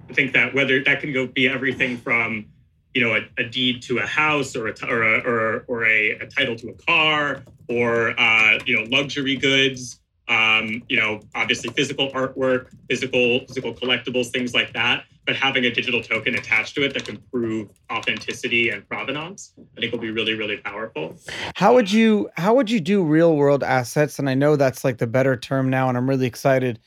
[0.09, 2.45] I think that whether that can go be everything from
[2.93, 6.11] you know a, a deed to a house or a or a, or, or a,
[6.11, 11.69] a title to a car or uh, you know luxury goods um, you know obviously
[11.71, 16.83] physical artwork physical physical collectibles things like that but having a digital token attached to
[16.83, 21.15] it that can prove authenticity and provenance i think will be really really powerful
[21.55, 24.97] how would you how would you do real world assets and i know that's like
[24.97, 26.79] the better term now and i'm really excited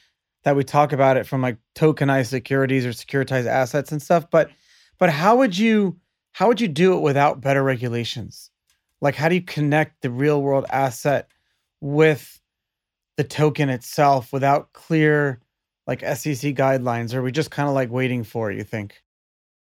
[0.44, 4.50] that we talk about it from like tokenized securities or securitized assets and stuff but
[4.98, 5.98] but how would you
[6.32, 8.50] how would you do it without better regulations?
[9.00, 11.30] Like how do you connect the real world asset
[11.80, 12.40] with
[13.16, 15.40] the token itself without clear
[15.86, 17.14] like SEC guidelines?
[17.14, 19.02] Or are we just kind of like waiting for it, you think?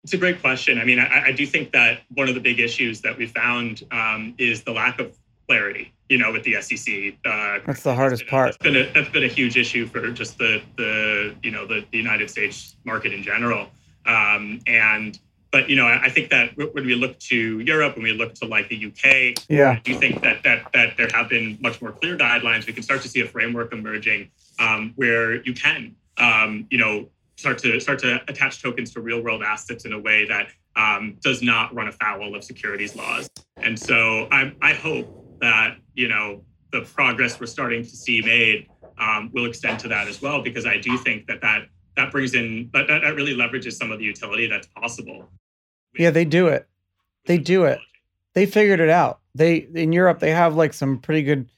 [0.02, 0.78] It's a great question.
[0.78, 3.84] I mean, I, I, do think that one of the big issues that we found
[3.90, 5.16] um, is the lack of
[5.48, 5.92] clarity.
[6.10, 7.14] You know, with the SEC.
[7.24, 8.48] Uh, that's the hardest part.
[8.48, 11.82] That's been a that's been a huge issue for just the the you know the,
[11.90, 13.68] the United States market in general.
[14.04, 15.18] Um, and
[15.54, 18.44] but you know, I think that when we look to Europe, when we look to
[18.44, 22.16] like the UK, yeah, do think that that that there have been much more clear
[22.16, 22.66] guidelines.
[22.66, 27.08] We can start to see a framework emerging um, where you can, um, you know,
[27.36, 31.18] start to start to attach tokens to real world assets in a way that um,
[31.22, 33.30] does not run afoul of securities laws.
[33.58, 36.42] And so I, I hope that you know
[36.72, 38.66] the progress we're starting to see made
[38.98, 42.34] um, will extend to that as well, because I do think that that that brings
[42.34, 45.30] in that, that really leverages some of the utility that's possible.
[45.96, 46.66] Yeah, they do it.
[47.26, 47.78] They do it.
[48.34, 49.20] They figured it out.
[49.34, 51.48] They in Europe they have like some pretty good.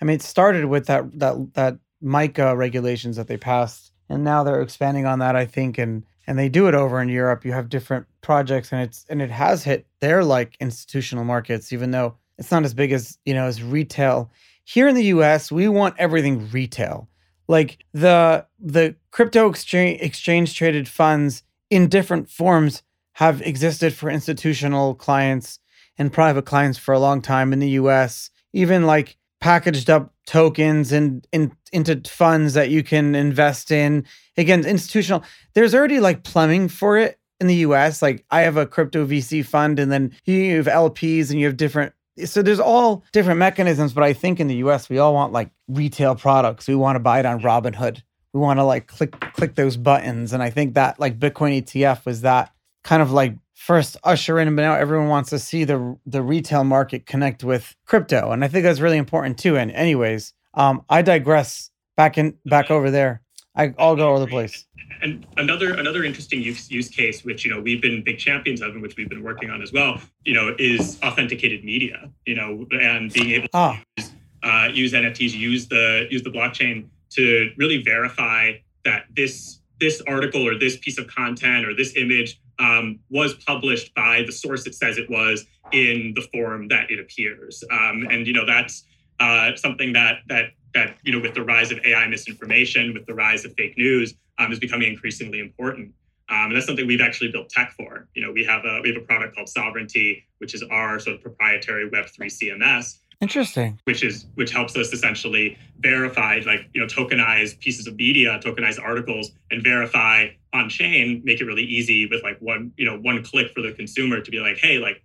[0.00, 4.42] I mean, it started with that that that MiCA regulations that they passed, and now
[4.42, 5.36] they're expanding on that.
[5.36, 7.44] I think, and and they do it over in Europe.
[7.44, 11.90] You have different projects, and it's and it has hit their like institutional markets, even
[11.90, 14.30] though it's not as big as you know as retail.
[14.64, 17.08] Here in the U.S., we want everything retail
[17.50, 22.82] like the the crypto exchange exchange traded funds in different forms
[23.20, 25.58] have existed for institutional clients
[25.98, 30.90] and private clients for a long time in the US even like packaged up tokens
[30.90, 34.06] and in, into funds that you can invest in
[34.38, 38.64] again institutional there's already like plumbing for it in the US like I have a
[38.64, 41.92] crypto VC fund and then you have LPs and you have different
[42.24, 45.50] so there's all different mechanisms, but I think in the US we all want like
[45.68, 46.68] retail products.
[46.68, 48.02] We want to buy it on Robinhood.
[48.32, 50.32] We want to like click click those buttons.
[50.32, 52.52] And I think that like Bitcoin ETF was that
[52.84, 56.64] kind of like first usher in, but now everyone wants to see the the retail
[56.64, 58.30] market connect with crypto.
[58.30, 59.56] And I think that's really important too.
[59.56, 63.22] And anyways, um, I digress back in back over there.
[63.56, 64.66] I, I'll go over the place
[65.02, 68.70] and another another interesting use, use case, which you know we've been big champions of,
[68.70, 72.10] and which we've been working on as well, you know, is authenticated media.
[72.26, 73.82] You know, and being able to ah.
[73.96, 74.10] use,
[74.42, 78.52] uh, use NFTs, use the use the blockchain to really verify
[78.84, 83.94] that this this article or this piece of content or this image um, was published
[83.94, 87.64] by the source it says it was in the form that it appears.
[87.70, 88.84] Um, and you know that's
[89.18, 93.14] uh, something that that that you know with the rise of AI misinformation, with the
[93.14, 95.92] rise of fake news, um, is becoming increasingly important.
[96.28, 98.06] Um, and that's something we've actually built tech for.
[98.14, 101.16] You know, we have a we have a product called Sovereignty, which is our sort
[101.16, 102.98] of proprietary Web3 CMS.
[103.20, 103.78] Interesting.
[103.84, 108.82] Which is which helps us essentially verify, like you know, tokenize pieces of media, tokenize
[108.82, 111.20] articles, and verify on chain.
[111.24, 114.30] Make it really easy with like one you know one click for the consumer to
[114.30, 115.02] be like, hey, like,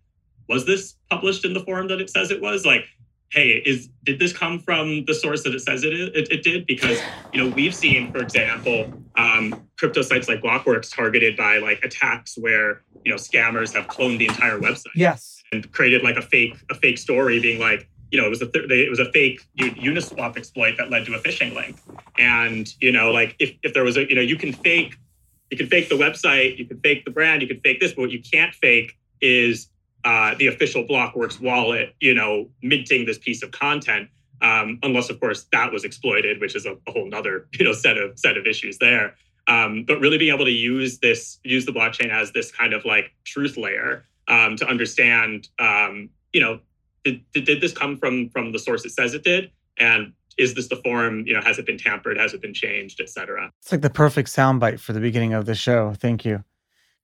[0.47, 2.66] was this published in the form that it says it was?
[2.66, 2.86] Like,
[3.32, 6.66] hey, is did this come from the source that it says it, it, it did?
[6.66, 6.99] Because
[7.34, 12.38] you know we've seen, for example, um, crypto sites like Blockworks targeted by like attacks
[12.38, 14.95] where you know scammers have cloned the entire website.
[14.95, 18.41] Yes, and created like a fake a fake story, being like, you know, it was
[18.41, 21.78] a th- it was a fake Uniswap exploit that led to a phishing link.
[22.18, 24.95] And you know, like if if there was a you know you can fake
[25.51, 28.01] you can fake the website, you can fake the brand, you can fake this, but
[28.01, 29.70] what you can't fake is
[30.03, 34.10] uh, the official Blockworks wallet, you know, minting this piece of content.
[34.41, 37.74] Um, unless, of course, that was exploited, which is a, a whole other you know
[37.74, 39.16] set of set of issues there.
[39.47, 42.84] Um, but really being able to use this, use the blockchain as this kind of
[42.84, 46.60] like truth layer um, to understand, um, you know,
[47.06, 50.56] did, did, did this come from from the source it says it did, and is
[50.56, 51.26] this the form?
[51.26, 52.18] You know, has it been tampered?
[52.18, 53.51] Has it been changed, et cetera?
[53.62, 55.93] It's like the perfect soundbite for the beginning of the show.
[55.97, 56.43] Thank you,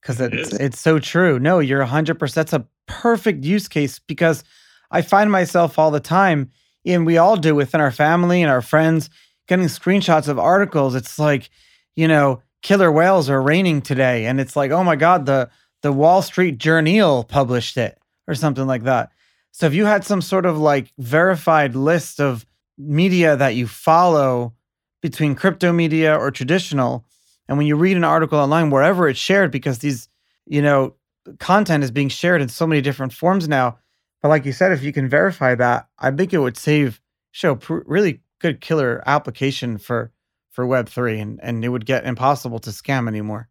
[0.02, 1.40] because it's it's so true.
[1.40, 2.50] No, you're hundred percent.
[2.50, 4.44] That's a perfect use case because
[4.90, 6.52] I find myself all the time,
[6.86, 9.10] and we all do within our family and our friends,
[9.48, 10.96] getting screenshots of articles.
[10.96, 11.50] It's like
[11.96, 14.26] you know, killer whales are raining today.
[14.26, 15.50] And it's like, oh my God, the
[15.82, 17.98] the Wall Street Journal published it
[18.28, 19.12] or something like that.
[19.52, 22.46] So if you had some sort of like verified list of
[22.78, 24.54] media that you follow
[25.02, 27.06] between crypto media or traditional,
[27.48, 30.08] and when you read an article online, wherever it's shared, because these,
[30.46, 30.96] you know,
[31.40, 33.78] content is being shared in so many different forms now.
[34.22, 37.56] But like you said, if you can verify that, I think it would save show
[37.56, 40.12] pr- really good killer application for
[40.52, 43.48] for Web3 and, and it would get impossible to scam anymore.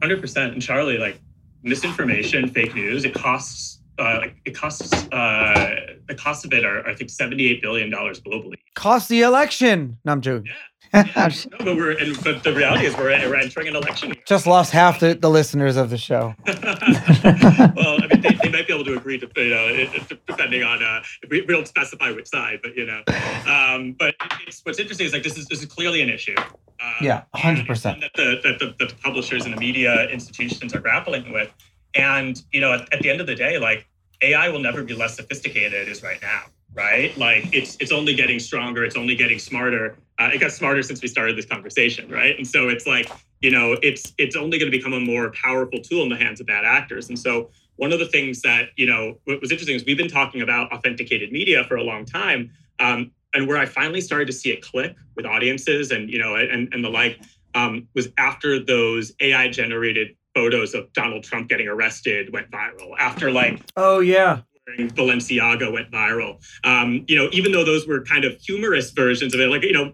[0.00, 0.52] 100%.
[0.52, 1.20] And Charlie, like
[1.62, 5.76] misinformation, fake news, it costs, uh, it costs, uh,
[6.08, 8.54] the cost of it are, I think, $78 billion globally.
[8.74, 9.98] Cost the election.
[10.04, 10.46] No, I'm joking.
[10.46, 10.54] Yeah.
[10.94, 11.28] yeah.
[11.52, 14.12] no, but we're and, but the reality is we're, we're entering an election.
[14.26, 16.34] Just lost half the, the listeners of the show.
[16.46, 19.86] well, I mean, they, they, might be able to agree to you know
[20.26, 23.02] depending on uh, we, we don't specify which side, but you know.
[23.46, 24.16] Um, but
[24.48, 26.34] it's, what's interesting is like this is this is clearly an issue.
[26.36, 28.00] Um, yeah, hundred percent.
[28.00, 31.54] That the that the, the publishers and the media institutions are grappling with,
[31.94, 33.86] and you know, at, at the end of the day, like
[34.22, 36.42] AI will never be less sophisticated as right now
[36.74, 37.16] right?
[37.16, 39.96] Like it's it's only getting stronger, it's only getting smarter.
[40.18, 42.36] Uh, it got smarter since we started this conversation, right?
[42.36, 43.10] And so it's like
[43.40, 46.40] you know it's it's only going to become a more powerful tool in the hands
[46.40, 47.08] of bad actors.
[47.08, 50.08] And so one of the things that you know what was interesting is we've been
[50.08, 54.32] talking about authenticated media for a long time, um, and where I finally started to
[54.32, 57.20] see it click with audiences and you know and and the like
[57.54, 63.30] um, was after those AI generated photos of Donald Trump getting arrested went viral after
[63.30, 64.40] like oh yeah.
[64.78, 66.40] Balenciaga went viral.
[66.62, 69.72] Um, you know, even though those were kind of humorous versions of it, like you
[69.72, 69.92] know,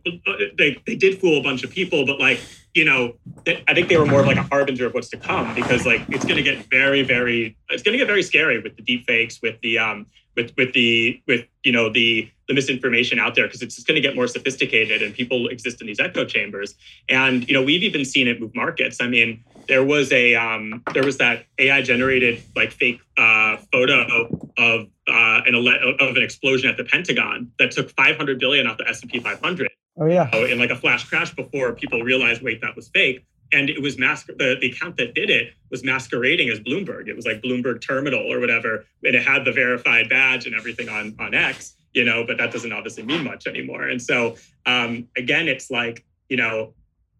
[0.58, 2.40] they they did fool a bunch of people, but like
[2.74, 3.14] you know,
[3.46, 6.02] I think they were more of like a harbinger of what's to come because like
[6.10, 9.06] it's going to get very, very, it's going to get very scary with the deep
[9.06, 10.06] fakes, with the um,
[10.36, 13.96] with with the with you know the the misinformation out there because it's just going
[13.96, 16.74] to get more sophisticated and people exist in these echo chambers.
[17.08, 19.00] And you know we've even seen it move markets.
[19.00, 24.28] I mean there was a um, there was that ai generated like fake uh, photo
[24.58, 28.88] of uh, an of an explosion at the pentagon that took 500 billion off the
[28.88, 32.88] s&p 500 oh yeah in like a flash crash before people realized wait that was
[32.88, 37.08] fake and it was mask the, the account that did it was masquerading as Bloomberg.
[37.08, 40.88] It was like Bloomberg Terminal or whatever, and it had the verified badge and everything
[40.88, 41.74] on on X.
[41.92, 43.84] You know, but that doesn't obviously mean much anymore.
[43.84, 44.36] And so
[44.66, 46.74] um, again, it's like you know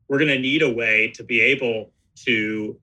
[0.09, 1.93] we're going to need a way to be able
[2.25, 2.79] to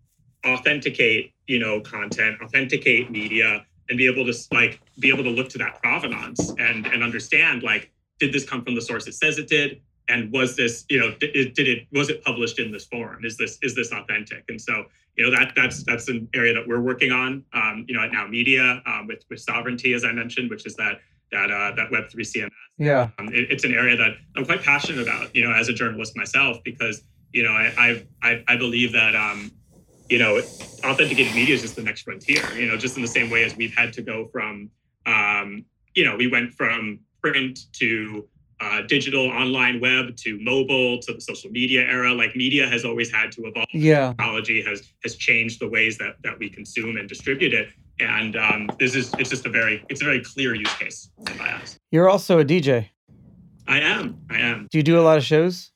[0.45, 5.49] authenticate you know content, authenticate media, and be able to like be able to look
[5.49, 9.37] to that provenance and and understand like did this come from the source it says
[9.37, 9.81] it did?
[10.09, 13.25] And was this you know did, did it was it published in this form?
[13.25, 14.43] Is this is this authentic?
[14.49, 17.95] And so you know that that's that's an area that we're working on um, you
[17.95, 20.99] know at now media um, with with sovereignty as i mentioned which is that
[21.31, 23.09] that uh, that web3 cms yeah.
[23.19, 26.15] Um, it, it's an area that i'm quite passionate about you know as a journalist
[26.17, 27.03] myself because
[27.33, 29.51] you know i i i believe that um
[30.09, 30.37] you know
[30.83, 33.55] authenticated media is just the next frontier you know just in the same way as
[33.55, 34.69] we've had to go from
[35.05, 35.65] um
[35.95, 38.27] you know we went from print to
[38.63, 42.13] uh, digital online web to mobile to the social media era.
[42.13, 43.67] Like media has always had to evolve.
[43.73, 44.09] Yeah.
[44.09, 47.69] Technology has has changed the ways that that we consume and distribute it.
[47.99, 51.37] And um, this is it's just a very it's a very clear use case in
[51.37, 51.77] my eyes.
[51.91, 52.89] You're also a dj
[53.67, 54.17] i am.
[54.29, 54.67] I am.
[54.71, 55.72] Do you do a lot of shows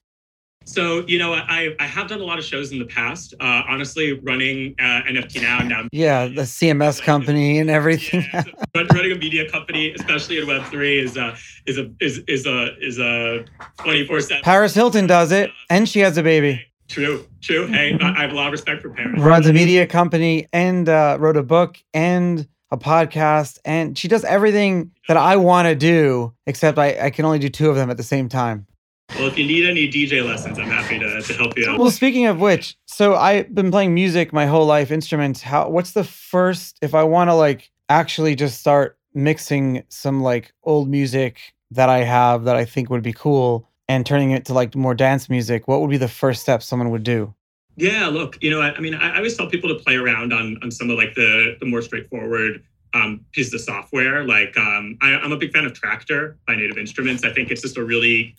[0.67, 3.33] so, you know, I, I have done a lot of shows in the past.
[3.39, 5.83] Uh, honestly, running uh, NFT now, and now.
[5.93, 8.25] Yeah, the CMS company and everything.
[8.33, 12.19] Yeah, so running a media company, especially in Web three, is a is a is
[12.27, 13.45] is a is a
[13.77, 14.43] twenty four seven.
[14.43, 16.61] Paris Hilton does it, and she has a baby.
[16.89, 17.67] True, true.
[17.67, 19.21] Hey, I have a lot of respect for Paris.
[19.21, 24.25] Runs a media company and uh, wrote a book and a podcast, and she does
[24.25, 27.89] everything that I want to do, except I, I can only do two of them
[27.89, 28.67] at the same time.
[29.15, 31.79] Well, if you need any DJ lessons, I'm happy to, to help you out.
[31.79, 35.41] Well, speaking of which, so I've been playing music my whole life, instruments.
[35.41, 40.53] How what's the first if I want to like actually just start mixing some like
[40.63, 41.39] old music
[41.71, 44.93] that I have that I think would be cool and turning it to like more
[44.93, 47.33] dance music, what would be the first step someone would do?
[47.75, 50.33] Yeah, look, you know, I, I mean, I, I, always tell people to play around
[50.33, 54.23] on on some of like the the more straightforward um, pieces of software.
[54.23, 57.23] Like um, I, am a big fan of Traktor by Native Instruments.
[57.23, 58.35] I think it's just a really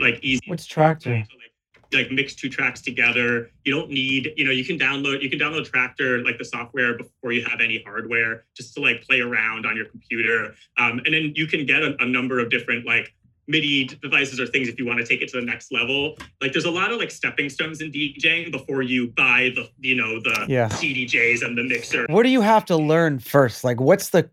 [0.00, 0.42] like easy.
[0.46, 1.26] What's Traktor?
[1.92, 3.50] like mix two tracks together.
[3.64, 6.96] You don't need, you know, you can download you can download Traktor like the software
[6.96, 10.54] before you have any hardware, just to like play around on your computer.
[10.78, 13.14] Um, and then you can get a, a number of different like
[13.48, 16.16] MIDI devices or things if you want to take it to the next level.
[16.40, 19.94] Like there's a lot of like stepping stones in DJing before you buy the you
[19.94, 20.68] know the yeah.
[20.68, 22.06] CDJs and the mixer.
[22.08, 23.64] What do you have to learn first?
[23.64, 24.30] Like what's the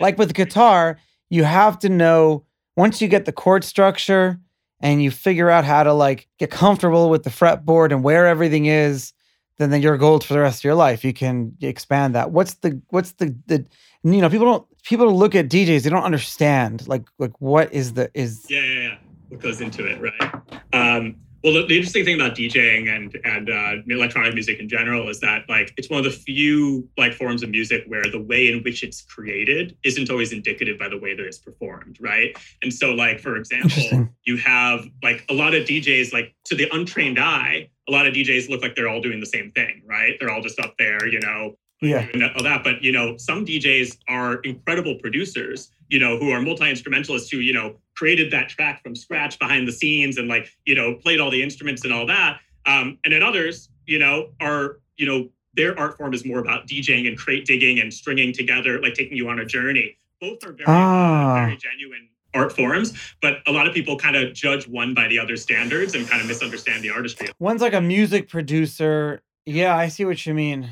[0.00, 0.98] like with the guitar,
[1.30, 2.44] you have to know
[2.76, 4.38] once you get the chord structure
[4.80, 8.66] and you figure out how to like get comfortable with the fretboard and where everything
[8.66, 9.12] is,
[9.58, 11.04] then then you're gold for the rest of your life.
[11.04, 12.30] You can expand that.
[12.30, 13.64] What's the what's the the
[14.02, 17.94] you know people don't people look at DJs they don't understand like like what is
[17.94, 18.96] the is yeah yeah, yeah.
[19.28, 20.34] what goes into it right.
[20.72, 21.16] Um,
[21.46, 25.20] well, the, the, interesting thing about DJing and and uh, electronic music in general is
[25.20, 28.64] that like it's one of the few like forms of music where the way in
[28.64, 32.36] which it's created isn't always indicative by the way that it's performed, right?
[32.64, 36.68] And so, like for example, you have like a lot of DJs like to the
[36.72, 40.14] untrained eye, a lot of DJs look like they're all doing the same thing, right?
[40.18, 42.06] They're all just up there, you know, yeah,
[42.36, 42.64] all that.
[42.64, 47.38] But you know, some DJs are incredible producers, you know, who are multi instrumentalists who
[47.38, 51.18] you know created that track from scratch behind the scenes and like you know played
[51.18, 55.28] all the instruments and all that um, and then others you know are you know
[55.54, 59.16] their art form is more about djing and crate digging and stringing together like taking
[59.16, 61.34] you on a journey both are very ah.
[61.46, 65.18] very genuine art forms but a lot of people kind of judge one by the
[65.18, 69.88] other standards and kind of misunderstand the artistry one's like a music producer yeah i
[69.88, 70.70] see what you mean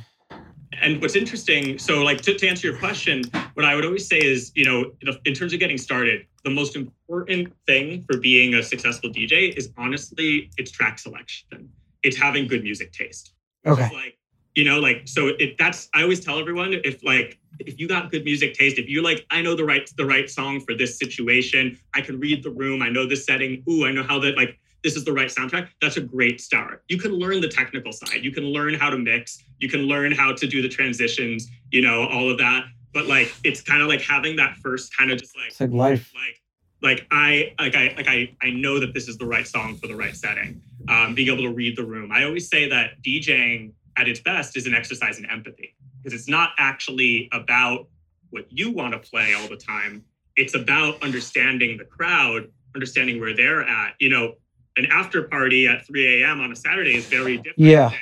[0.81, 3.23] and what's interesting, so like to, to, answer your question,
[3.55, 4.93] what I would always say is, you know,
[5.25, 9.71] in terms of getting started, the most important thing for being a successful DJ is
[9.77, 11.71] honestly, it's track selection.
[12.03, 13.33] It's having good music taste.
[13.67, 13.89] Okay.
[13.95, 14.19] like,
[14.55, 18.11] you know, like so it that's I always tell everyone if like if you got
[18.11, 20.99] good music taste, if you're like, I know the right the right song for this
[20.99, 24.37] situation, I can read the room, I know this setting, ooh, I know how that
[24.37, 26.85] like this is the right soundtrack, that's a great start.
[26.89, 28.23] You can learn the technical side.
[28.23, 29.43] You can learn how to mix.
[29.59, 32.67] You can learn how to do the transitions, you know, all of that.
[32.93, 35.73] But like, it's kind of like having that first kind of just like, it's like
[35.73, 36.13] life.
[36.15, 36.41] Like,
[36.83, 39.87] like I like I like I I know that this is the right song for
[39.87, 40.61] the right setting.
[40.87, 42.13] Um, being able to read the room.
[42.13, 46.29] I always say that DJing at its best is an exercise in empathy because it's
[46.29, 47.89] not actually about
[48.31, 50.05] what you want to play all the time.
[50.37, 53.95] It's about understanding the crowd, understanding where they're at.
[53.99, 54.35] You know,
[54.77, 56.41] an after party at 3 a.m.
[56.41, 57.91] on a Saturday is very different yeah.
[57.91, 57.99] than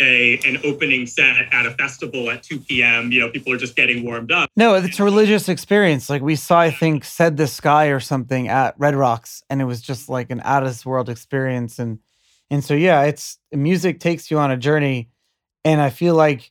[0.00, 3.12] a an opening set at a festival at 2 p.m.
[3.12, 4.50] You know, people are just getting warmed up.
[4.56, 6.10] No, it's a religious experience.
[6.10, 9.66] Like we saw, I think, Said the Sky or something at Red Rocks, and it
[9.66, 11.78] was just like an out of this world experience.
[11.78, 11.98] And
[12.50, 15.10] and so yeah, it's music takes you on a journey,
[15.64, 16.50] and I feel like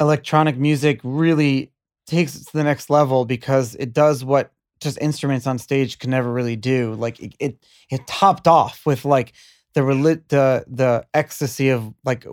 [0.00, 1.72] electronic music really
[2.06, 4.52] takes it to the next level because it does what
[4.84, 6.94] just instruments on stage can never really do.
[6.94, 7.58] Like it, it,
[7.90, 9.32] it topped off with like
[9.74, 12.24] the relit the the ecstasy of like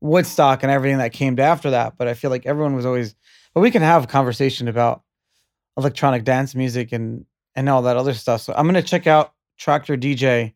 [0.00, 1.96] Woodstock and everything that came after that.
[1.96, 3.14] But I feel like everyone was always.
[3.54, 5.02] But we can have a conversation about
[5.76, 7.24] electronic dance music and
[7.54, 8.42] and all that other stuff.
[8.42, 10.52] So I'm gonna check out Traktor DJ.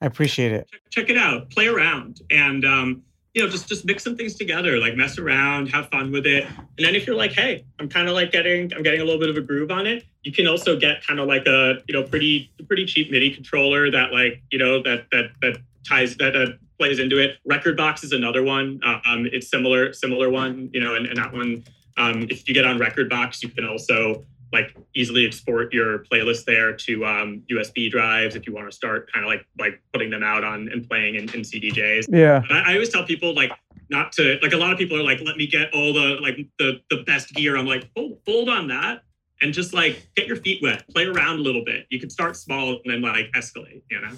[0.00, 0.68] I appreciate it.
[0.70, 1.50] Check, check it out.
[1.50, 3.02] Play around and um,
[3.38, 6.44] you know, just just mix some things together, like mess around, have fun with it.
[6.44, 9.20] And then if you're like, hey, I'm kind of like getting, I'm getting a little
[9.20, 11.94] bit of a groove on it, you can also get kind of like a, you
[11.94, 15.58] know, pretty pretty cheap MIDI controller that like, you know, that that that
[15.88, 16.46] ties that uh,
[16.80, 17.36] plays into it.
[17.48, 18.80] Rekordbox is another one.
[18.84, 21.62] Um, it's similar similar one, you know, and, and that one,
[21.96, 26.74] um, if you get on Rekordbox, you can also like easily export your playlist there
[26.74, 30.22] to um, USB drives if you want to start kind of like like putting them
[30.22, 32.06] out on and playing in, in CDJs.
[32.08, 32.42] Yeah.
[32.50, 33.52] I, I, always tell people like
[33.90, 36.36] not to like a lot of people are like, let me get all the like
[36.58, 37.56] the the best gear.
[37.56, 39.02] I'm like, hold hold on that
[39.40, 41.86] and just like get your feet wet, play around a little bit.
[41.90, 44.10] You can start small and then like escalate, you know.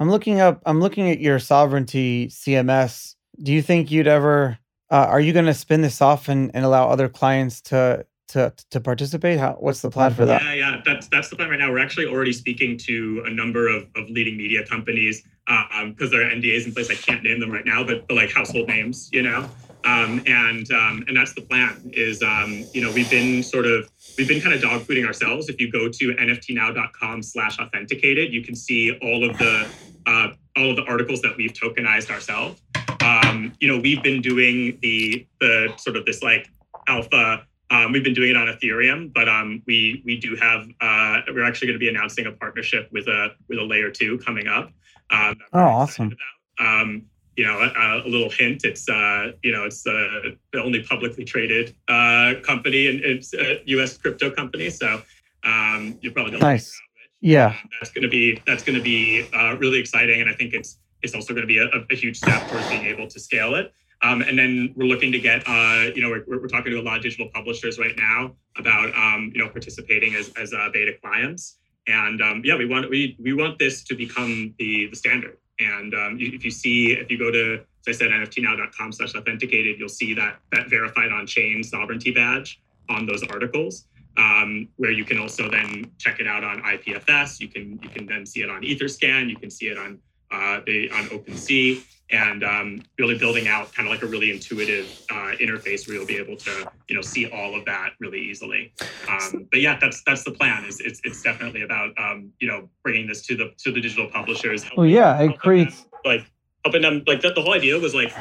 [0.00, 3.14] I'm looking up I'm looking at your sovereignty CMS.
[3.42, 4.58] Do you think you'd ever
[4.90, 8.52] uh, are you going to spin this off and, and allow other clients to to
[8.70, 9.38] to participate?
[9.38, 10.42] How what's the plan for that?
[10.42, 11.70] Yeah, yeah, that's that's the plan right now.
[11.70, 16.26] We're actually already speaking to a number of, of leading media companies because um, there
[16.26, 16.90] are NDAs in place.
[16.90, 19.48] I can't name them right now, but, but like household names, you know.
[19.84, 21.90] Um, and um, and that's the plan.
[21.92, 25.48] Is um, you know we've been sort of we've been kind of dogfooding ourselves.
[25.50, 29.68] If you go to nftnow.com/slash authenticated, you can see all of the
[30.06, 32.62] uh, all of the articles that we've tokenized ourselves.
[33.02, 36.48] Um, you know we've been doing the the sort of this like
[36.88, 41.20] alpha um, we've been doing it on Ethereum, but um, we we do have uh,
[41.28, 44.46] we're actually going to be announcing a partnership with a with a layer two coming
[44.46, 44.70] up.
[45.10, 46.16] Um, oh, awesome!
[46.58, 47.06] Um,
[47.36, 48.64] you know, a, a, little hint.
[48.64, 53.60] It's uh, you know, it's uh, the only publicly traded uh, company and it's a
[53.66, 53.96] U.S.
[53.96, 54.70] crypto company.
[54.70, 55.02] So
[55.42, 56.42] um, you probably don't.
[56.42, 56.80] Nice.
[57.20, 60.52] Yeah, that's going to be that's going to be uh, really exciting, and I think
[60.52, 63.54] it's it's also going to be a, a, huge step towards being able to scale
[63.54, 63.72] it.
[64.04, 66.82] Um, and then we're looking to get, uh, you know, we're, we're talking to a
[66.82, 70.92] lot of digital publishers right now about, um, you know, participating as, as uh, beta
[71.02, 71.56] clients.
[71.86, 75.38] And um, yeah, we want we we want this to become the the standard.
[75.58, 79.78] And um, if you see, if you go to, as I said, nftnow.com slash authenticated,
[79.78, 83.86] you'll see that that verified on chain sovereignty badge on those articles.
[84.16, 87.40] Um, where you can also then check it out on IPFS.
[87.40, 89.28] You can you can then see it on EtherScan.
[89.28, 89.98] You can see it on
[90.30, 94.86] uh, the on OpenSea, and um, really building out kind of like a really intuitive
[95.10, 98.72] uh, interface where you'll be able to you know see all of that really easily.
[99.08, 100.64] Um, but yeah, that's that's the plan.
[100.64, 104.08] Is it's, it's definitely about um, you know bringing this to the to the digital
[104.08, 104.64] publishers.
[104.76, 106.24] Well, yeah, it creates them, like
[106.64, 108.12] helping them like the, the whole idea was like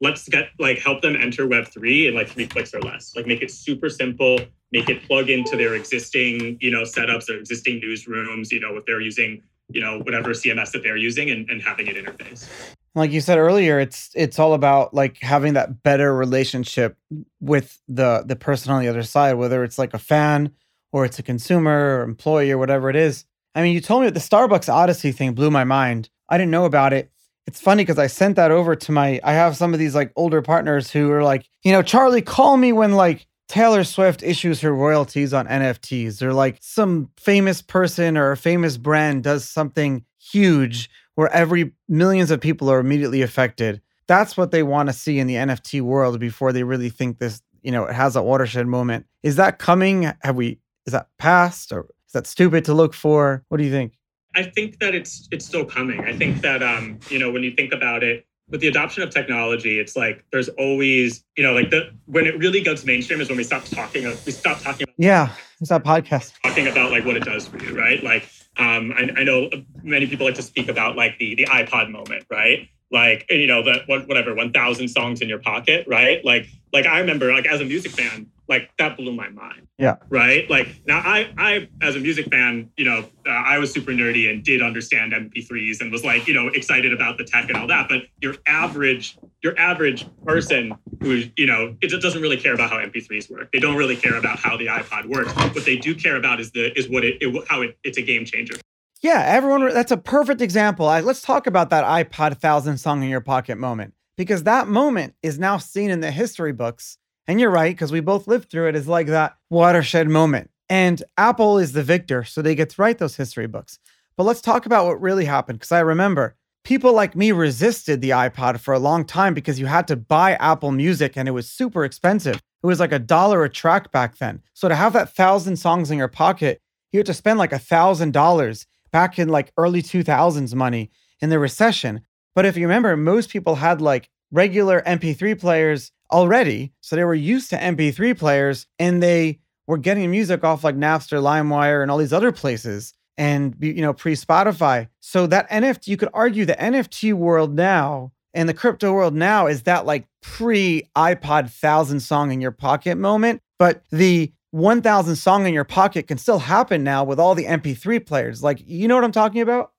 [0.00, 3.42] let's get like help them enter web3 in like three clicks or less like make
[3.42, 4.38] it super simple
[4.72, 8.84] make it plug into their existing you know setups their existing newsrooms you know if
[8.84, 12.48] they're using you know whatever cms that they're using and, and having it interface
[12.94, 16.96] like you said earlier it's it's all about like having that better relationship
[17.40, 20.52] with the the person on the other side whether it's like a fan
[20.92, 23.24] or it's a consumer or employee or whatever it is.
[23.54, 26.08] I mean you told me that the starbucks odyssey thing blew my mind.
[26.28, 27.10] I didn't know about it.
[27.46, 30.12] It's funny because i sent that over to my i have some of these like
[30.16, 34.60] older partners who are like you know charlie call me when like Taylor Swift issues
[34.62, 40.04] her royalties on NFTs, or like some famous person or a famous brand does something
[40.18, 43.80] huge where every millions of people are immediately affected.
[44.06, 47.42] That's what they want to see in the NFT world before they really think this,
[47.62, 49.06] you know, it has a watershed moment.
[49.22, 50.12] Is that coming?
[50.20, 53.42] Have we is that past or is that stupid to look for?
[53.48, 53.94] What do you think?
[54.36, 56.00] I think that it's it's still coming.
[56.00, 59.10] I think that um, you know, when you think about it, with the adoption of
[59.10, 63.28] technology, it's like there's always, you know, like the when it really goes mainstream is
[63.28, 64.04] when we stop talking.
[64.04, 64.84] We stop talking.
[64.84, 68.02] About, yeah, it's that podcast talking about like what it does for you, right?
[68.02, 69.50] Like, um, I, I know
[69.82, 72.68] many people like to speak about like the the iPod moment, right?
[72.90, 76.24] Like, and, you know, the whatever, one thousand songs in your pocket, right?
[76.24, 79.66] Like, like I remember, like as a music fan, like that blew my mind.
[79.78, 79.96] Yeah.
[80.08, 80.48] Right.
[80.50, 84.30] Like now, I, I, as a music fan, you know, uh, I was super nerdy
[84.30, 87.66] and did understand MP3s and was like, you know, excited about the tech and all
[87.68, 87.88] that.
[87.88, 92.76] But your average, your average person who, you know, it doesn't really care about how
[92.76, 93.50] MP3s work.
[93.52, 95.34] They don't really care about how the iPod works.
[95.34, 98.02] What they do care about is the is what it, it how it, it's a
[98.02, 98.54] game changer.
[99.00, 99.68] Yeah, everyone.
[99.72, 100.86] That's a perfect example.
[100.86, 105.14] I, let's talk about that iPod thousand song in your pocket moment because that moment
[105.22, 108.68] is now seen in the history books and you're right, because we both lived through
[108.68, 110.50] it, is like that watershed moment.
[110.68, 113.78] And Apple is the victor, so they get to write those history books.
[114.16, 118.10] But let's talk about what really happened, because I remember people like me resisted the
[118.10, 121.50] iPod for a long time because you had to buy Apple Music and it was
[121.50, 122.36] super expensive.
[122.36, 124.42] It was like a dollar a track back then.
[124.54, 127.58] So to have that thousand songs in your pocket, you had to spend like a
[127.58, 132.00] thousand dollars back in like early 2000s money in the recession.
[132.34, 136.72] But if you remember, most people had like regular MP3 players already.
[136.80, 141.20] So they were used to MP3 players and they were getting music off like Napster,
[141.20, 144.88] LimeWire, and all these other places and you know pre-Spotify.
[145.00, 149.48] So that NFT, you could argue the NFT world now and the crypto world now
[149.48, 153.42] is that like pre iPod thousand song in your pocket moment.
[153.58, 158.06] But the 1000 song in your pocket can still happen now with all the MP3
[158.06, 158.40] players.
[158.40, 159.72] Like, you know what I'm talking about?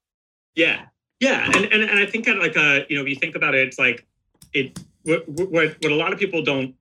[0.54, 0.88] Yeah.
[1.22, 1.46] Yeah.
[1.46, 3.66] And, and, and I think that like, uh, you know, if you think about it,
[3.66, 4.06] it's like,
[4.52, 6.76] it what, what, what a lot of people don't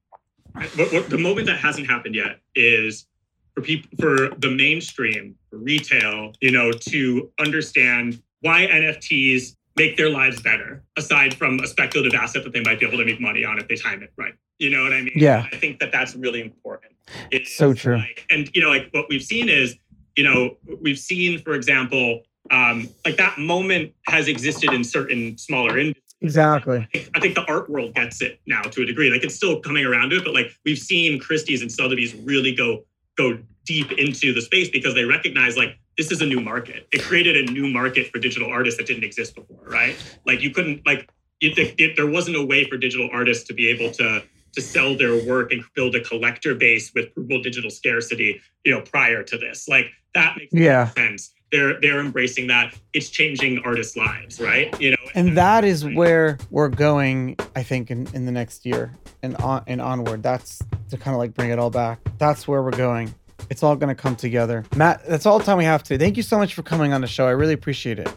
[0.77, 3.07] what, what, the moment that hasn't happened yet is
[3.55, 10.11] for people for the mainstream for retail you know to understand why nfts make their
[10.11, 13.45] lives better aside from a speculative asset that they might be able to make money
[13.45, 14.35] on if they time it right.
[14.59, 15.13] You know what i mean?
[15.17, 15.47] Yeah.
[15.53, 16.93] I think that that's really important.
[17.31, 17.97] It's so true.
[17.97, 19.77] like, and you know like what we've seen is
[20.17, 25.79] you know we've seen for example um, like that moment has existed in certain smaller
[25.79, 26.89] industries Exactly.
[27.15, 29.11] I think, the art world gets it now to a degree.
[29.11, 32.55] Like it's still coming around to it, but like we've seen Christie's and Sotheby's really
[32.55, 32.85] go
[33.17, 36.89] go deep into the space because they recognize like this is a new market.
[36.93, 39.97] It created a new market for digital artists that didn't exist before, right?
[40.25, 41.11] Like you couldn't like
[41.41, 44.23] it, it, there wasn't a way for digital artists to be able to
[44.55, 48.81] to sell their work and build a collector base with provable digital scarcity, you know,
[48.81, 49.69] prior to this.
[49.69, 50.89] Like that makes yeah.
[50.89, 51.33] sense.
[51.53, 52.75] They're they're embracing that.
[52.93, 54.79] It's changing artists lives right?
[54.81, 58.93] You know and that is where we're going i think in, in the next year
[59.23, 60.23] and on and onward.
[60.23, 62.01] That's to kind of like bring it all back.
[62.19, 63.15] That's where we're going.
[63.51, 64.65] It's all going to come together.
[64.75, 66.03] Matt that's all the time we have today.
[66.05, 67.27] Thank you so much for coming on the show.
[67.27, 68.09] I really appreciate it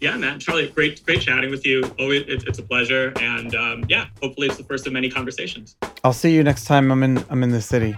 [0.00, 1.82] Yeah, man, Charlie, great, great chatting with you.
[1.98, 5.76] Always, it's, it's a pleasure, and um, yeah, hopefully it's the first of many conversations.
[6.02, 7.94] I'll see you next time I'm in I'm in the city.